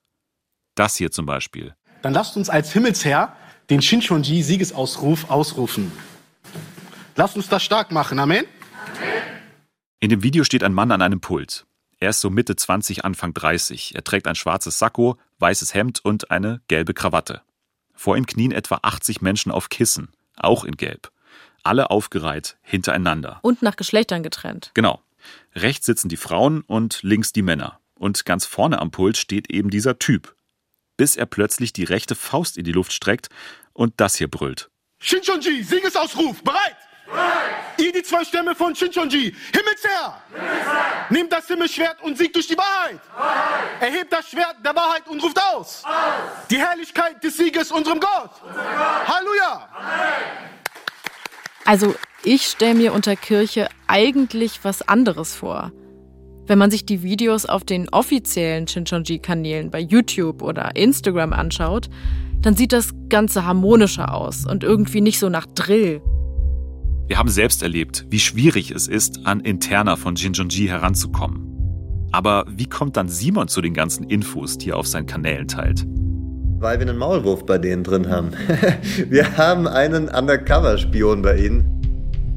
Das 0.76 0.96
hier 0.96 1.12
zum 1.12 1.26
Beispiel. 1.26 1.76
Dann 2.04 2.14
lasst 2.14 2.38
uns 2.38 2.50
als 2.50 2.72
Himmelsherr 2.72 3.36
den 3.70 3.82
Shinjonji-Siegesausruf 3.82 5.30
ausrufen. 5.30 5.92
Lasst 7.16 7.36
uns 7.36 7.50
das 7.50 7.64
stark 7.64 7.92
machen. 7.92 8.20
Amen. 8.20 8.46
In 10.00 10.10
dem 10.10 10.24
Video 10.24 10.44
steht 10.44 10.64
ein 10.64 10.74
Mann 10.74 10.92
an 10.92 11.02
einem 11.02 11.22
Pult. 11.22 11.66
Er 12.00 12.10
ist 12.10 12.22
so 12.22 12.30
Mitte 12.30 12.56
20, 12.56 13.06
Anfang 13.06 13.34
30. 13.34 13.96
Er 13.96 14.04
trägt 14.04 14.28
ein 14.28 14.36
schwarzes 14.36 14.78
Sakko, 14.78 15.18
weißes 15.44 15.74
Hemd 15.74 16.04
und 16.04 16.32
eine 16.32 16.62
gelbe 16.70 16.94
Krawatte. 16.94 17.42
Vor 17.94 18.16
ihm 18.16 18.26
knien 18.26 18.54
etwa 18.54 18.80
80 18.82 19.22
Menschen 19.22 19.52
auf 19.52 19.68
Kissen, 19.68 20.14
auch 20.38 20.64
in 20.64 20.78
Gelb. 20.78 21.12
Alle 21.64 21.92
aufgereiht 21.92 22.58
hintereinander. 22.62 23.40
Und 23.42 23.62
nach 23.62 23.76
Geschlechtern 23.76 24.24
getrennt. 24.24 24.72
Genau. 24.74 25.02
Rechts 25.54 25.86
sitzen 25.86 26.08
die 26.08 26.18
Frauen 26.18 26.62
und 26.62 27.04
links 27.04 27.34
die 27.34 27.42
Männer. 27.42 27.80
Und 27.96 28.26
ganz 28.26 28.46
vorne 28.46 28.80
am 28.80 28.92
Pult 28.92 29.18
steht 29.18 29.52
eben 29.52 29.70
dieser 29.70 30.00
Typ. 30.00 30.36
Bis 30.96 31.18
er 31.18 31.26
plötzlich 31.26 31.74
die 31.74 31.84
rechte 31.84 32.16
Faust 32.16 32.58
in 32.58 32.64
die 32.64 32.72
Luft 32.72 32.94
streckt 32.94 33.30
und 33.74 33.94
das 33.98 34.16
hier 34.16 34.30
brüllt. 34.30 34.70
Shinchonji, 35.00 35.64
Siegesausruf, 35.64 36.42
bereit! 36.44 36.78
Ihr 37.78 37.92
die 37.92 38.04
zwei 38.04 38.24
Stämme 38.24 38.56
von 38.56 38.76
Shinchonji, 38.76 39.36
Himmelsherr! 39.52 40.22
Himmelsherr! 40.34 41.06
Nehmt 41.10 41.32
das 41.32 41.48
Himmelschwert 41.48 42.02
und 42.04 42.18
siegt 42.18 42.36
durch 42.36 42.48
die 42.48 42.58
Wahrheit! 42.58 43.00
Wahrheit! 43.16 43.82
Erhebt 43.82 44.14
das 44.14 44.30
Schwert 44.30 44.58
der 44.64 44.76
Wahrheit 44.76 45.08
und 45.08 45.22
ruft 45.24 45.40
aus! 45.54 45.84
aus! 45.84 46.48
Die 46.50 46.58
Herrlichkeit 46.58 47.24
des 47.24 47.38
Sieges 47.38 47.72
unserem 47.72 48.00
Gott! 48.00 48.32
Gott. 48.42 48.54
Halleluja! 49.08 49.70
Also 51.66 51.96
ich 52.24 52.46
stelle 52.46 52.76
mir 52.76 52.94
unter 52.94 53.16
Kirche 53.16 53.70
eigentlich 53.88 54.64
was 54.64 54.88
anderes 54.88 55.36
vor. 55.36 55.72
Wenn 56.46 56.58
man 56.58 56.72
sich 56.72 56.86
die 56.86 57.04
Videos 57.04 57.46
auf 57.46 57.64
den 57.64 57.90
offiziellen 57.90 58.68
Shinchonji-Kanälen 58.68 59.72
bei 59.72 59.80
YouTube 59.80 60.42
oder 60.42 60.76
Instagram 60.76 61.32
anschaut, 61.32 61.90
dann 62.42 62.56
sieht 62.56 62.74
das 62.74 62.94
Ganze 63.08 63.46
harmonischer 63.46 64.14
aus 64.14 64.46
und 64.46 64.64
irgendwie 64.64 65.00
nicht 65.02 65.20
so 65.20 65.30
nach 65.30 65.46
Drill. 65.46 66.02
Wir 67.08 67.18
haben 67.18 67.30
selbst 67.30 67.62
erlebt, 67.62 68.06
wie 68.10 68.20
schwierig 68.20 68.72
es 68.72 68.88
ist, 68.88 69.26
an 69.26 69.42
Interna 69.42 69.98
von 69.98 70.16
Shinchonji 70.16 70.68
heranzukommen. 70.68 72.10
Aber 72.14 72.46
wie 72.48 72.68
kommt 72.68 72.96
dann 72.96 73.10
Simon 73.10 73.48
zu 73.50 73.62
den 73.62 73.74
ganzen 73.74 74.06
Infos, 74.06 74.58
die 74.58 74.70
er 74.70 74.78
auf 74.78 74.88
seinen 74.88 75.06
Kanälen 75.06 75.48
teilt? 75.48 75.86
Weil 76.60 76.80
wir 76.80 76.88
einen 76.88 76.98
Maulwurf 76.98 77.46
bei 77.46 77.58
denen 77.58 77.84
drin 77.84 78.08
haben. 78.08 78.32
wir 79.10 79.36
haben 79.36 79.68
einen 79.68 80.08
Undercover-Spion 80.08 81.22
bei 81.22 81.38
ihnen. 81.38 81.82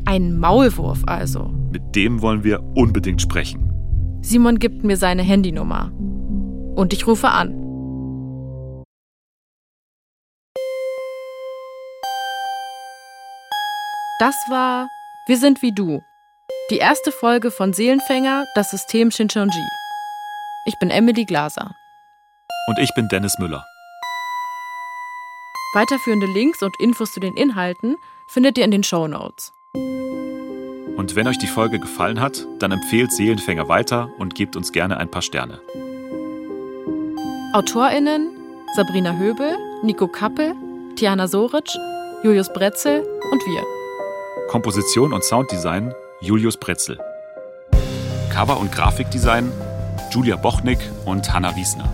Ein 0.05 0.37
Maulwurf 0.37 1.03
also. 1.07 1.55
Mit 1.71 1.95
dem 1.95 2.21
wollen 2.21 2.43
wir 2.43 2.61
unbedingt 2.75 3.23
sprechen. 3.23 3.71
Simon 4.23 4.59
gibt 4.59 4.83
mir 4.83 4.97
seine 4.97 5.23
Handynummer. 5.23 5.93
Und 6.75 6.93
ich 6.93 7.07
rufe 7.07 7.29
an. 7.29 7.66
Das 14.19 14.35
war 14.49 14.89
Wir 15.27 15.37
sind 15.37 15.61
wie 15.61 15.73
du. 15.73 16.03
Die 16.71 16.79
erste 16.79 17.13
Folge 17.13 17.51
von 17.51 17.75
Seelenfänger, 17.75 18.47
das 18.55 18.71
System 18.71 19.11
Shincheonji. 19.11 19.69
Ich 20.65 20.79
bin 20.79 20.91
Emily 20.91 21.27
Glaser. 21.27 21.75
Und 22.69 22.79
ich 22.79 22.95
bin 22.95 23.09
Dennis 23.09 23.39
Müller. 23.39 23.63
Weiterführende 25.75 26.27
Links 26.27 26.63
und 26.63 26.75
Infos 26.81 27.13
zu 27.13 27.21
den 27.21 27.37
Inhalten 27.37 27.97
findet 28.29 28.57
ihr 28.57 28.65
in 28.65 28.71
den 28.71 28.85
Show 28.85 29.07
Notes. 29.07 29.53
Und 29.75 31.15
wenn 31.15 31.27
euch 31.27 31.39
die 31.39 31.47
Folge 31.47 31.79
gefallen 31.79 32.21
hat, 32.21 32.47
dann 32.59 32.73
empfehlt 32.73 33.13
Seelenfänger 33.13 33.69
weiter 33.69 34.09
und 34.17 34.35
gebt 34.35 34.57
uns 34.57 34.73
gerne 34.73 34.97
ein 34.97 35.11
paar 35.11 35.23
Sterne. 35.23 35.61
AutorInnen 37.53 38.35
Sabrina 38.77 39.13
Höbel, 39.19 39.59
Nico 39.83 40.09
Kappel, 40.09 40.55
Tiana 40.97 41.29
Soric, 41.29 41.69
Julius 42.23 42.51
Bretzel 42.53 43.03
und 43.31 43.47
wir. 43.47 43.76
Komposition 44.57 45.13
und 45.13 45.23
Sounddesign 45.23 45.93
Julius 46.23 46.57
Bretzel. 46.57 46.99
Cover- 48.33 48.59
und 48.59 48.73
Grafikdesign 48.73 49.53
Julia 50.11 50.37
Bochnik 50.37 50.79
und 51.05 51.31
Hanna 51.31 51.55
Wiesner. 51.57 51.93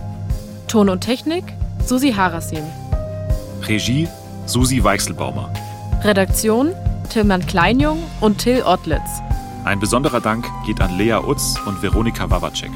Ton 0.69 0.87
und 0.87 1.01
Technik 1.01 1.43
Susi 1.85 2.13
Harasim. 2.13 2.63
Regie 3.63 4.07
Susi 4.45 4.81
Weichselbaumer. 4.81 5.51
Redaktion 6.03 6.71
Tillmann 7.09 7.45
Kleinjung 7.45 8.01
und 8.21 8.37
Till 8.37 8.63
Ottlitz. 8.63 9.01
Ein 9.65 9.81
besonderer 9.81 10.21
Dank 10.21 10.45
geht 10.65 10.79
an 10.79 10.97
Lea 10.97 11.15
Utz 11.15 11.57
und 11.65 11.83
Veronika 11.83 12.29
Wawacek. 12.29 12.71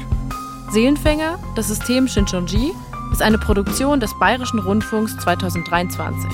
Seelenfänger, 0.70 1.38
das 1.56 1.68
System 1.68 2.06
Shinchonji, 2.06 2.72
ist 3.10 3.22
eine 3.22 3.38
Produktion 3.38 4.00
des 4.00 4.10
Bayerischen 4.18 4.58
Rundfunks 4.58 5.16
2023. 5.16 6.30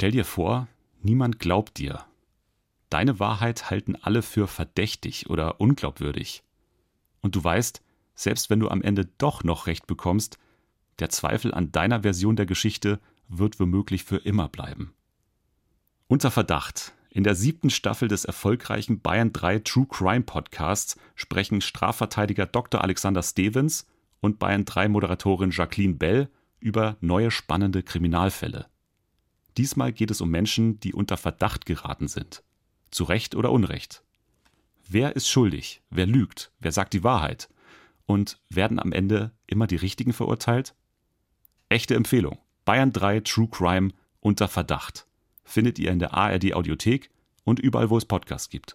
Stell 0.00 0.12
dir 0.12 0.24
vor, 0.24 0.66
niemand 1.02 1.38
glaubt 1.40 1.76
dir. 1.76 2.06
Deine 2.88 3.20
Wahrheit 3.20 3.68
halten 3.68 3.96
alle 3.96 4.22
für 4.22 4.46
verdächtig 4.46 5.28
oder 5.28 5.60
unglaubwürdig. 5.60 6.42
Und 7.20 7.36
du 7.36 7.44
weißt, 7.44 7.82
selbst 8.14 8.48
wenn 8.48 8.60
du 8.60 8.70
am 8.70 8.80
Ende 8.80 9.10
doch 9.18 9.44
noch 9.44 9.66
recht 9.66 9.86
bekommst, 9.86 10.38
der 11.00 11.10
Zweifel 11.10 11.52
an 11.52 11.70
deiner 11.70 12.00
Version 12.00 12.34
der 12.34 12.46
Geschichte 12.46 12.98
wird 13.28 13.60
womöglich 13.60 14.04
für 14.04 14.16
immer 14.16 14.48
bleiben. 14.48 14.94
Unter 16.06 16.30
Verdacht. 16.30 16.94
In 17.10 17.22
der 17.22 17.34
siebten 17.34 17.68
Staffel 17.68 18.08
des 18.08 18.24
erfolgreichen 18.24 19.02
Bayern 19.02 19.34
3 19.34 19.58
True 19.58 19.86
Crime 19.86 20.22
Podcasts 20.22 20.98
sprechen 21.14 21.60
Strafverteidiger 21.60 22.46
Dr. 22.46 22.80
Alexander 22.80 23.22
Stevens 23.22 23.86
und 24.20 24.38
Bayern 24.38 24.64
3 24.64 24.88
Moderatorin 24.88 25.50
Jacqueline 25.50 25.96
Bell 25.96 26.30
über 26.58 26.96
neue 27.02 27.30
spannende 27.30 27.82
Kriminalfälle. 27.82 28.70
Diesmal 29.60 29.92
geht 29.92 30.10
es 30.10 30.22
um 30.22 30.30
Menschen, 30.30 30.80
die 30.80 30.94
unter 30.94 31.18
Verdacht 31.18 31.66
geraten 31.66 32.08
sind. 32.08 32.42
Zu 32.90 33.04
Recht 33.04 33.34
oder 33.34 33.52
Unrecht. 33.52 34.02
Wer 34.88 35.14
ist 35.16 35.28
schuldig? 35.28 35.82
Wer 35.90 36.06
lügt? 36.06 36.50
Wer 36.60 36.72
sagt 36.72 36.94
die 36.94 37.04
Wahrheit? 37.04 37.50
Und 38.06 38.40
werden 38.48 38.78
am 38.78 38.90
Ende 38.90 39.32
immer 39.46 39.66
die 39.66 39.76
Richtigen 39.76 40.14
verurteilt? 40.14 40.74
Echte 41.68 41.94
Empfehlung. 41.94 42.38
Bayern 42.64 42.90
3 42.90 43.20
True 43.20 43.48
Crime 43.50 43.90
unter 44.20 44.48
Verdacht. 44.48 45.06
Findet 45.44 45.78
ihr 45.78 45.90
in 45.90 45.98
der 45.98 46.14
ARD 46.14 46.54
Audiothek 46.54 47.10
und 47.44 47.60
überall, 47.60 47.90
wo 47.90 47.98
es 47.98 48.06
Podcasts 48.06 48.48
gibt. 48.48 48.68